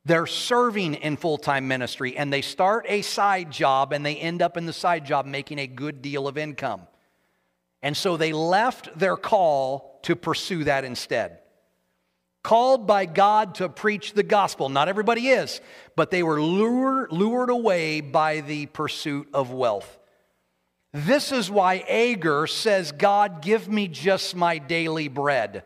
They're 0.05 0.29
serving 0.29 0.95
in 0.95 1.17
full 1.17 1.39
time 1.39 1.67
ministry 1.67 2.17
and 2.17 2.33
they 2.33 2.41
start 2.41 2.87
a 2.89 3.03
side 3.03 3.51
job 3.51 3.93
and 3.93 4.07
they 4.07 4.15
end 4.15 4.43
up 4.43 4.57
in 4.57 4.65
the 4.65 4.73
side 4.73 5.05
job 5.05 5.27
making 5.27 5.59
a 5.59 5.67
good 5.67 6.03
deal 6.03 6.29
of 6.29 6.39
income. 6.39 6.83
And 7.83 7.97
so 7.97 8.17
they 8.17 8.33
left 8.33 8.97
their 8.97 9.17
call 9.17 9.99
to 10.05 10.15
pursue 10.15 10.63
that 10.63 10.85
instead. 10.85 11.41
Called 12.45 12.87
by 12.87 13.07
God 13.07 13.57
to 13.57 13.69
preach 13.69 14.13
the 14.13 14.23
gospel. 14.23 14.69
Not 14.69 14.87
everybody 14.87 15.31
is, 15.31 15.61
but 15.97 16.13
they 16.13 16.23
were 16.23 16.41
lured, 16.41 17.11
lured 17.11 17.51
away 17.51 18.03
by 18.03 18.41
the 18.41 18.67
pursuit 18.67 19.29
of 19.35 19.51
wealth. 19.51 19.99
This 20.93 21.33
is 21.33 21.51
why 21.51 21.85
Agur 21.89 22.47
says, 22.47 22.93
God, 22.93 23.43
give 23.43 23.69
me 23.69 23.89
just 23.89 24.35
my 24.35 24.59
daily 24.59 25.09
bread. 25.09 25.65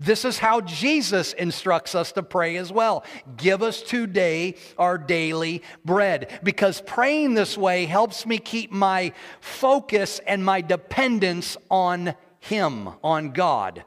This 0.00 0.24
is 0.24 0.38
how 0.38 0.60
Jesus 0.60 1.32
instructs 1.32 1.94
us 1.94 2.12
to 2.12 2.22
pray 2.22 2.56
as 2.56 2.72
well. 2.72 3.04
Give 3.36 3.62
us 3.62 3.80
today 3.80 4.56
our 4.76 4.98
daily 4.98 5.62
bread. 5.84 6.40
Because 6.42 6.80
praying 6.80 7.34
this 7.34 7.56
way 7.56 7.86
helps 7.86 8.26
me 8.26 8.38
keep 8.38 8.70
my 8.72 9.12
focus 9.40 10.20
and 10.26 10.44
my 10.44 10.60
dependence 10.60 11.56
on 11.70 12.14
Him, 12.40 12.90
on 13.02 13.30
God. 13.30 13.84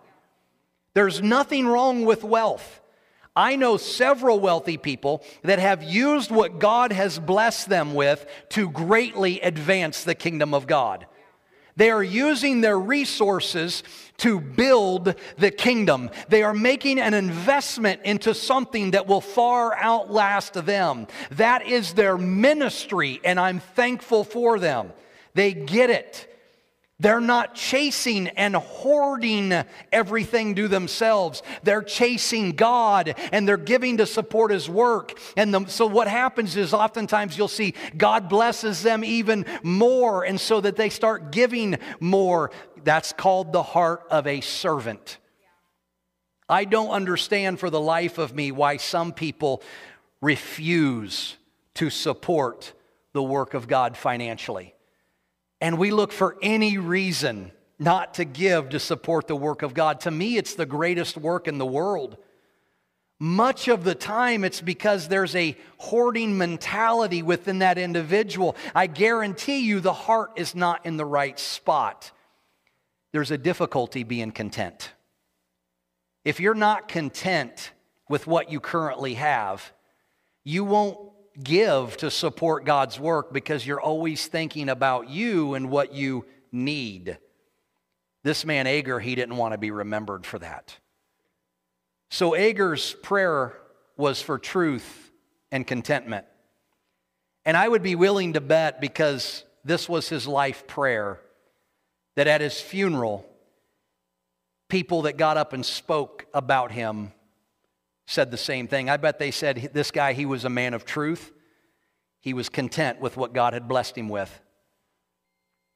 There's 0.94 1.22
nothing 1.22 1.68
wrong 1.68 2.06
with 2.06 2.24
wealth. 2.24 2.82
I 3.38 3.56
know 3.56 3.78
several 3.78 4.40
wealthy 4.40 4.78
people 4.78 5.24
that 5.44 5.60
have 5.60 5.84
used 5.84 6.32
what 6.32 6.58
God 6.58 6.92
has 6.92 7.20
blessed 7.20 7.70
them 7.70 7.94
with 7.94 8.26
to 8.50 8.68
greatly 8.68 9.40
advance 9.42 10.04
the 10.04 10.16
kingdom 10.16 10.56
of 10.56 10.66
God. 10.66 11.06
They 11.76 11.92
are 11.92 12.02
using 12.04 12.62
their 12.62 12.80
resources 12.80 13.84
to 14.18 14.40
build 14.40 15.14
the 15.38 15.52
kingdom. 15.52 16.10
They 16.30 16.42
are 16.42 16.56
making 16.56 17.00
an 17.00 17.14
investment 17.14 18.02
into 18.04 18.34
something 18.34 18.92
that 18.92 19.06
will 19.06 19.22
far 19.22 19.78
outlast 19.78 20.54
them. 20.66 21.06
That 21.30 21.68
is 21.68 21.94
their 21.94 22.18
ministry, 22.18 23.22
and 23.24 23.40
I'm 23.40 23.60
thankful 23.60 24.24
for 24.24 24.58
them. 24.58 24.92
They 25.36 25.54
get 25.54 25.92
it. 25.92 26.37
They're 27.00 27.22
not 27.22 27.54
chasing 27.54 28.28
and 28.30 28.56
hoarding 28.56 29.54
everything 29.92 30.56
to 30.56 30.68
themselves. 30.68 31.44
They're 31.62 31.84
chasing 31.84 32.54
God 32.54 33.14
and 33.32 33.48
they're 33.48 33.56
giving 33.56 33.98
to 33.98 34.08
support 34.08 34.50
His 34.50 34.68
work. 34.68 35.20
And 35.36 35.54
the, 35.54 35.68
so, 35.68 35.86
what 35.86 36.08
happens 36.08 36.56
is 36.56 36.74
oftentimes 36.74 37.38
you'll 37.38 37.50
see 37.50 37.76
God 37.96 38.30
blesses 38.30 38.82
them 38.82 39.04
even 39.04 39.46
more, 39.62 40.24
and 40.24 40.42
so 40.42 40.60
that 40.62 40.76
they 40.76 40.90
start 40.90 41.32
giving 41.32 41.78
more. 42.00 42.50
That's 42.84 43.14
called 43.14 43.54
the 43.54 43.64
heart 43.64 44.04
of 44.10 44.26
a 44.26 44.42
servant. 44.42 45.20
I 46.50 46.66
don't 46.66 46.90
understand 46.90 47.60
for 47.60 47.70
the 47.70 47.82
life 47.82 48.18
of 48.18 48.34
me 48.34 48.52
why 48.52 48.78
some 48.78 49.12
people 49.12 49.62
refuse 50.20 51.36
to 51.76 51.92
support 51.92 52.74
the 53.14 53.22
work 53.22 53.54
of 53.54 53.68
God 53.68 53.96
financially 53.96 54.74
and 55.62 55.78
we 55.78 55.92
look 55.92 56.12
for 56.12 56.38
any 56.42 56.78
reason 56.78 57.52
not 57.80 58.16
to 58.16 58.26
give 58.26 58.70
to 58.70 58.80
support 58.80 59.28
the 59.28 59.36
work 59.36 59.62
of 59.62 59.74
God. 59.74 60.02
To 60.02 60.12
me, 60.12 60.38
it's 60.38 60.56
the 60.56 60.66
greatest 60.66 61.18
work 61.18 61.48
in 61.48 61.58
the 61.58 61.66
world. 61.66 62.18
Much 63.20 63.68
of 63.68 63.84
the 63.84 63.96
time, 63.96 64.44
it's 64.44 64.62
because 64.62 65.08
there's 65.08 65.36
a 65.36 65.56
hoarding 65.78 66.38
mentality 66.38 67.24
within 67.24 67.60
that 67.60 67.78
individual. 67.78 68.56
I 68.76 68.88
guarantee 68.88 69.60
you 69.60 69.80
the 69.80 69.94
heart 69.94 70.34
is 70.36 70.54
not 70.54 70.86
in 70.86 70.98
the 70.98 71.06
right 71.06 71.38
spot. 71.40 72.12
There's 73.12 73.32
a 73.32 73.38
difficulty 73.38 74.04
being 74.04 74.32
content. 74.32 74.92
If 76.24 76.40
you're 76.40 76.54
not 76.54 76.88
content 76.88 77.72
with 78.08 78.28
what 78.28 78.52
you 78.52 78.60
currently 78.60 79.16
have, 79.16 79.72
you 80.44 80.64
won't 80.64 81.00
give 81.44 81.98
to 81.98 82.10
support 82.10 82.66
God's 82.66 83.00
work 83.00 83.32
because 83.32 83.66
you're 83.66 83.82
always 83.82 84.28
thinking 84.28 84.70
about 84.70 85.10
you 85.10 85.54
and 85.54 85.70
what 85.70 85.94
you 85.94 86.26
need. 86.52 87.18
This 88.24 88.46
man, 88.46 88.68
Agur, 88.68 89.00
he 89.00 89.16
didn't 89.16 89.38
want 89.38 89.54
to 89.54 89.58
be 89.58 89.72
remembered 89.72 90.26
for 90.26 90.40
that. 90.40 90.78
So 92.10 92.36
Agur's 92.36 92.94
prayer 93.04 93.54
was 93.96 94.22
for 94.22 94.40
truth 94.40 95.12
and 95.52 95.66
contentment. 95.66 96.26
And 97.46 97.56
I 97.56 97.68
would 97.68 97.84
be 97.84 97.96
willing 97.96 98.34
to 98.34 98.42
bet, 98.42 98.82
because 98.82 99.44
this 99.64 99.88
was 99.88 100.10
his 100.10 100.28
life 100.28 100.68
prayer, 100.68 101.20
that 102.16 102.28
at 102.28 102.42
his 102.42 102.60
funeral, 102.60 103.26
people 104.68 105.04
that 105.04 105.18
got 105.18 105.38
up 105.38 105.54
and 105.54 105.66
spoke 105.66 106.26
about 106.34 106.72
him 106.72 107.14
said 108.08 108.32
the 108.32 108.38
same 108.38 108.68
thing. 108.68 108.90
I 108.90 108.98
bet 108.98 109.20
they 109.20 109.32
said 109.32 109.70
this 109.74 109.92
guy, 109.92 110.14
he 110.14 110.26
was 110.26 110.46
a 110.46 110.50
man 110.50 110.74
of 110.74 110.86
truth. 110.86 111.34
He 112.22 112.34
was 112.34 112.50
content 112.50 113.00
with 113.00 113.18
what 113.18 113.34
God 113.34 113.54
had 113.54 113.68
blessed 113.68 113.98
him 113.98 114.10
with. 114.10 114.42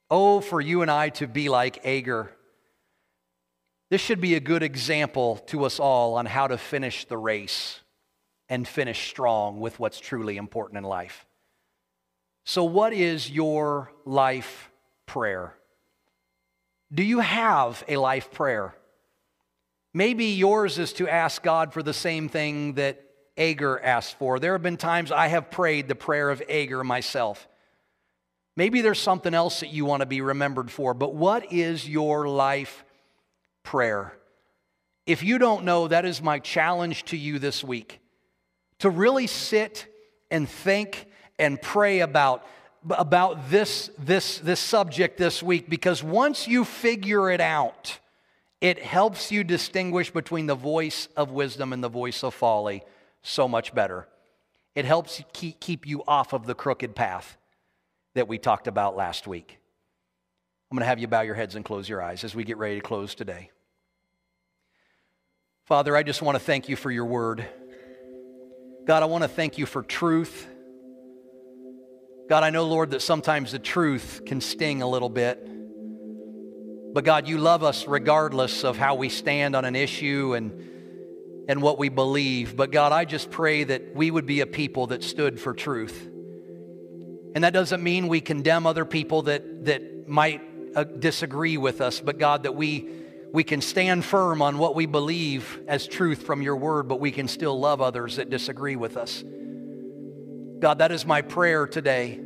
Oh, 0.09 0.41
for 0.41 0.59
you 0.59 0.81
and 0.81 0.89
I 0.89 1.09
to 1.09 1.27
be 1.27 1.49
like 1.49 1.85
Agur. 1.85 2.31
This 3.89 4.01
should 4.01 4.21
be 4.21 4.35
a 4.35 4.39
good 4.39 4.63
example 4.63 5.37
to 5.47 5.65
us 5.65 5.79
all 5.79 6.15
on 6.15 6.25
how 6.25 6.47
to 6.47 6.57
finish 6.57 7.05
the 7.05 7.17
race 7.17 7.81
and 8.47 8.65
finish 8.65 9.09
strong 9.09 9.59
with 9.59 9.77
what's 9.79 9.99
truly 9.99 10.37
important 10.37 10.77
in 10.77 10.83
life. 10.85 11.25
So, 12.45 12.63
what 12.63 12.93
is 12.93 13.29
your 13.29 13.91
life 14.05 14.71
prayer? 15.05 15.53
Do 16.93 17.03
you 17.03 17.19
have 17.19 17.83
a 17.87 17.97
life 17.97 18.31
prayer? 18.31 18.73
Maybe 19.93 20.25
yours 20.25 20.79
is 20.79 20.93
to 20.93 21.07
ask 21.07 21.43
God 21.43 21.73
for 21.73 21.83
the 21.83 21.93
same 21.93 22.29
thing 22.29 22.73
that 22.73 23.03
Agur 23.37 23.81
asked 23.83 24.17
for. 24.17 24.39
There 24.39 24.53
have 24.53 24.61
been 24.61 24.77
times 24.77 25.11
I 25.11 25.27
have 25.27 25.51
prayed 25.51 25.87
the 25.87 25.95
prayer 25.95 26.29
of 26.29 26.41
Agur 26.47 26.83
myself. 26.83 27.47
Maybe 28.55 28.81
there's 28.81 28.99
something 28.99 29.33
else 29.33 29.61
that 29.61 29.69
you 29.69 29.85
want 29.85 30.01
to 30.01 30.05
be 30.05 30.21
remembered 30.21 30.71
for, 30.71 30.93
but 30.93 31.13
what 31.15 31.51
is 31.51 31.87
your 31.87 32.27
life 32.27 32.85
prayer? 33.63 34.13
If 35.05 35.23
you 35.23 35.37
don't 35.37 35.65
know, 35.65 35.87
that 35.87 36.05
is 36.05 36.21
my 36.21 36.39
challenge 36.39 37.05
to 37.05 37.17
you 37.17 37.39
this 37.39 37.63
week 37.63 37.99
to 38.79 38.89
really 38.89 39.27
sit 39.27 39.87
and 40.29 40.49
think 40.49 41.07
and 41.37 41.61
pray 41.61 41.99
about 41.99 42.45
about 42.89 43.49
this 43.51 43.91
this 43.99 44.39
this 44.39 44.59
subject 44.59 45.17
this 45.17 45.43
week 45.43 45.69
because 45.69 46.03
once 46.03 46.47
you 46.47 46.65
figure 46.65 47.29
it 47.29 47.39
out 47.39 47.99
it 48.61 48.77
helps 48.77 49.31
you 49.31 49.43
distinguish 49.43 50.11
between 50.11 50.45
the 50.45 50.55
voice 50.55 51.07
of 51.17 51.31
wisdom 51.31 51.73
and 51.73 51.83
the 51.83 51.89
voice 51.89 52.23
of 52.23 52.35
folly 52.35 52.83
so 53.23 53.47
much 53.47 53.73
better. 53.73 54.07
It 54.75 54.85
helps 54.85 55.21
keep, 55.33 55.87
you 55.87 56.03
off 56.07 56.31
of 56.31 56.45
the 56.45 56.53
crooked 56.53 56.95
path 56.95 57.37
that 58.13 58.27
we 58.27 58.37
talked 58.37 58.67
about 58.67 58.95
last 58.95 59.27
week. 59.27 59.57
I'm 60.69 60.77
going 60.77 60.83
to 60.83 60.87
have 60.87 60.99
you 60.99 61.07
bow 61.07 61.21
your 61.21 61.35
heads 61.35 61.55
and 61.55 61.65
close 61.65 61.89
your 61.89 62.01
eyes 62.01 62.23
as 62.23 62.35
we 62.35 62.43
get 62.43 62.57
ready 62.57 62.75
to 62.75 62.81
close 62.81 63.15
today. 63.15 63.49
Father, 65.65 65.97
I 65.97 66.03
just 66.03 66.21
want 66.21 66.35
to 66.35 66.39
thank 66.43 66.69
you 66.69 66.75
for 66.75 66.91
your 66.91 67.05
word. 67.05 67.45
God, 68.85 69.03
I 69.03 69.07
want 69.07 69.23
to 69.23 69.27
thank 69.27 69.57
you 69.57 69.65
for 69.65 69.81
truth. 69.81 70.47
God, 72.29 72.43
I 72.43 72.51
know, 72.51 72.65
Lord, 72.65 72.91
that 72.91 73.01
sometimes 73.01 73.51
the 73.51 73.59
truth 73.59 74.21
can 74.25 74.39
sting 74.39 74.81
a 74.81 74.87
little 74.87 75.09
bit. 75.09 75.50
But 76.93 77.05
God, 77.05 77.27
you 77.27 77.37
love 77.37 77.63
us 77.63 77.87
regardless 77.87 78.63
of 78.63 78.77
how 78.77 78.95
we 78.95 79.09
stand 79.09 79.55
on 79.55 79.63
an 79.63 79.75
issue 79.75 80.33
and, 80.35 81.45
and 81.47 81.61
what 81.61 81.79
we 81.79 81.89
believe. 81.89 82.55
But 82.55 82.71
God, 82.71 82.91
I 82.91 83.05
just 83.05 83.31
pray 83.31 83.63
that 83.63 83.95
we 83.95 84.11
would 84.11 84.25
be 84.25 84.41
a 84.41 84.45
people 84.45 84.87
that 84.87 85.03
stood 85.03 85.39
for 85.39 85.53
truth. 85.53 86.09
And 87.33 87.43
that 87.45 87.53
doesn't 87.53 87.81
mean 87.81 88.09
we 88.09 88.19
condemn 88.19 88.67
other 88.67 88.83
people 88.83 89.21
that, 89.23 89.65
that 89.65 90.09
might 90.09 90.41
uh, 90.75 90.83
disagree 90.83 91.57
with 91.57 91.81
us, 91.81 91.99
but 91.99 92.17
God, 92.17 92.43
that 92.43 92.55
we, 92.55 92.89
we 93.31 93.43
can 93.43 93.61
stand 93.61 94.03
firm 94.03 94.41
on 94.41 94.57
what 94.57 94.75
we 94.75 94.85
believe 94.85 95.61
as 95.67 95.87
truth 95.87 96.23
from 96.23 96.41
your 96.41 96.55
word, 96.55 96.87
but 96.87 96.99
we 96.99 97.11
can 97.11 97.27
still 97.27 97.57
love 97.57 97.81
others 97.81 98.17
that 98.17 98.29
disagree 98.29 98.75
with 98.75 98.97
us. 98.97 99.23
God, 100.59 100.79
that 100.79 100.91
is 100.91 101.05
my 101.05 101.21
prayer 101.21 101.67
today. 101.67 102.19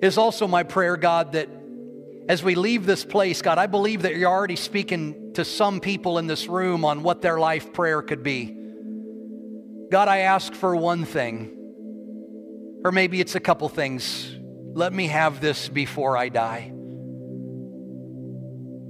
It 0.00 0.06
is 0.06 0.18
also 0.18 0.46
my 0.46 0.62
prayer, 0.62 0.96
God, 0.96 1.32
that 1.32 1.48
as 2.28 2.42
we 2.42 2.56
leave 2.56 2.86
this 2.86 3.04
place, 3.04 3.40
God, 3.40 3.58
I 3.58 3.66
believe 3.66 4.02
that 4.02 4.16
you're 4.16 4.30
already 4.30 4.56
speaking 4.56 5.32
to 5.34 5.44
some 5.44 5.80
people 5.80 6.18
in 6.18 6.26
this 6.26 6.48
room 6.48 6.84
on 6.84 7.02
what 7.02 7.22
their 7.22 7.38
life 7.38 7.72
prayer 7.72 8.02
could 8.02 8.22
be. 8.22 8.56
God, 9.90 10.08
I 10.08 10.18
ask 10.18 10.52
for 10.52 10.74
one 10.74 11.04
thing, 11.04 11.52
or 12.84 12.90
maybe 12.90 13.20
it's 13.20 13.36
a 13.36 13.40
couple 13.40 13.68
things. 13.68 14.34
Let 14.74 14.92
me 14.92 15.06
have 15.06 15.40
this 15.40 15.68
before 15.68 16.16
I 16.16 16.28
die. 16.28 16.72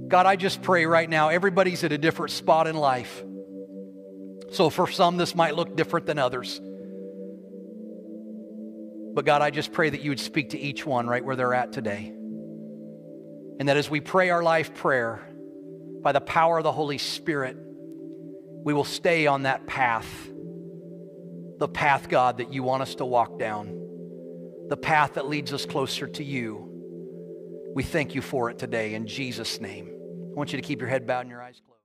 God, 0.07 0.25
I 0.25 0.35
just 0.35 0.63
pray 0.63 0.85
right 0.85 1.09
now, 1.09 1.29
everybody's 1.29 1.83
at 1.83 1.91
a 1.91 1.97
different 1.97 2.31
spot 2.31 2.65
in 2.65 2.75
life. 2.75 3.23
So 4.51 4.69
for 4.71 4.89
some, 4.89 5.17
this 5.17 5.35
might 5.35 5.55
look 5.55 5.75
different 5.75 6.07
than 6.07 6.17
others. 6.17 6.59
But 9.13 9.25
God, 9.25 9.41
I 9.41 9.51
just 9.51 9.73
pray 9.73 9.89
that 9.89 10.01
you 10.01 10.09
would 10.11 10.19
speak 10.19 10.51
to 10.51 10.59
each 10.59 10.85
one 10.85 11.07
right 11.07 11.23
where 11.23 11.35
they're 11.35 11.53
at 11.53 11.73
today. 11.73 12.16
And 13.59 13.69
that 13.69 13.77
as 13.77 13.89
we 13.89 13.99
pray 13.99 14.29
our 14.29 14.43
life 14.43 14.73
prayer, 14.75 15.19
by 16.01 16.11
the 16.11 16.21
power 16.21 16.59
of 16.59 16.63
the 16.63 16.71
Holy 16.71 16.97
Spirit, 16.97 17.57
we 18.63 18.73
will 18.73 18.83
stay 18.83 19.27
on 19.27 19.43
that 19.43 19.65
path. 19.65 20.07
The 21.57 21.67
path, 21.67 22.07
God, 22.07 22.37
that 22.37 22.53
you 22.53 22.63
want 22.63 22.83
us 22.83 22.95
to 22.95 23.05
walk 23.05 23.39
down. 23.39 23.73
The 24.69 24.77
path 24.77 25.15
that 25.15 25.27
leads 25.27 25.53
us 25.53 25.65
closer 25.65 26.07
to 26.07 26.23
you. 26.23 27.71
We 27.73 27.83
thank 27.83 28.15
you 28.15 28.21
for 28.21 28.49
it 28.49 28.59
today 28.59 28.93
in 28.93 29.07
Jesus' 29.07 29.59
name. 29.59 29.89
I 29.89 30.35
want 30.35 30.53
you 30.53 30.61
to 30.61 30.67
keep 30.67 30.79
your 30.79 30.89
head 30.89 31.07
bowed 31.07 31.21
and 31.21 31.29
your 31.29 31.41
eyes 31.41 31.61
closed. 31.65 31.76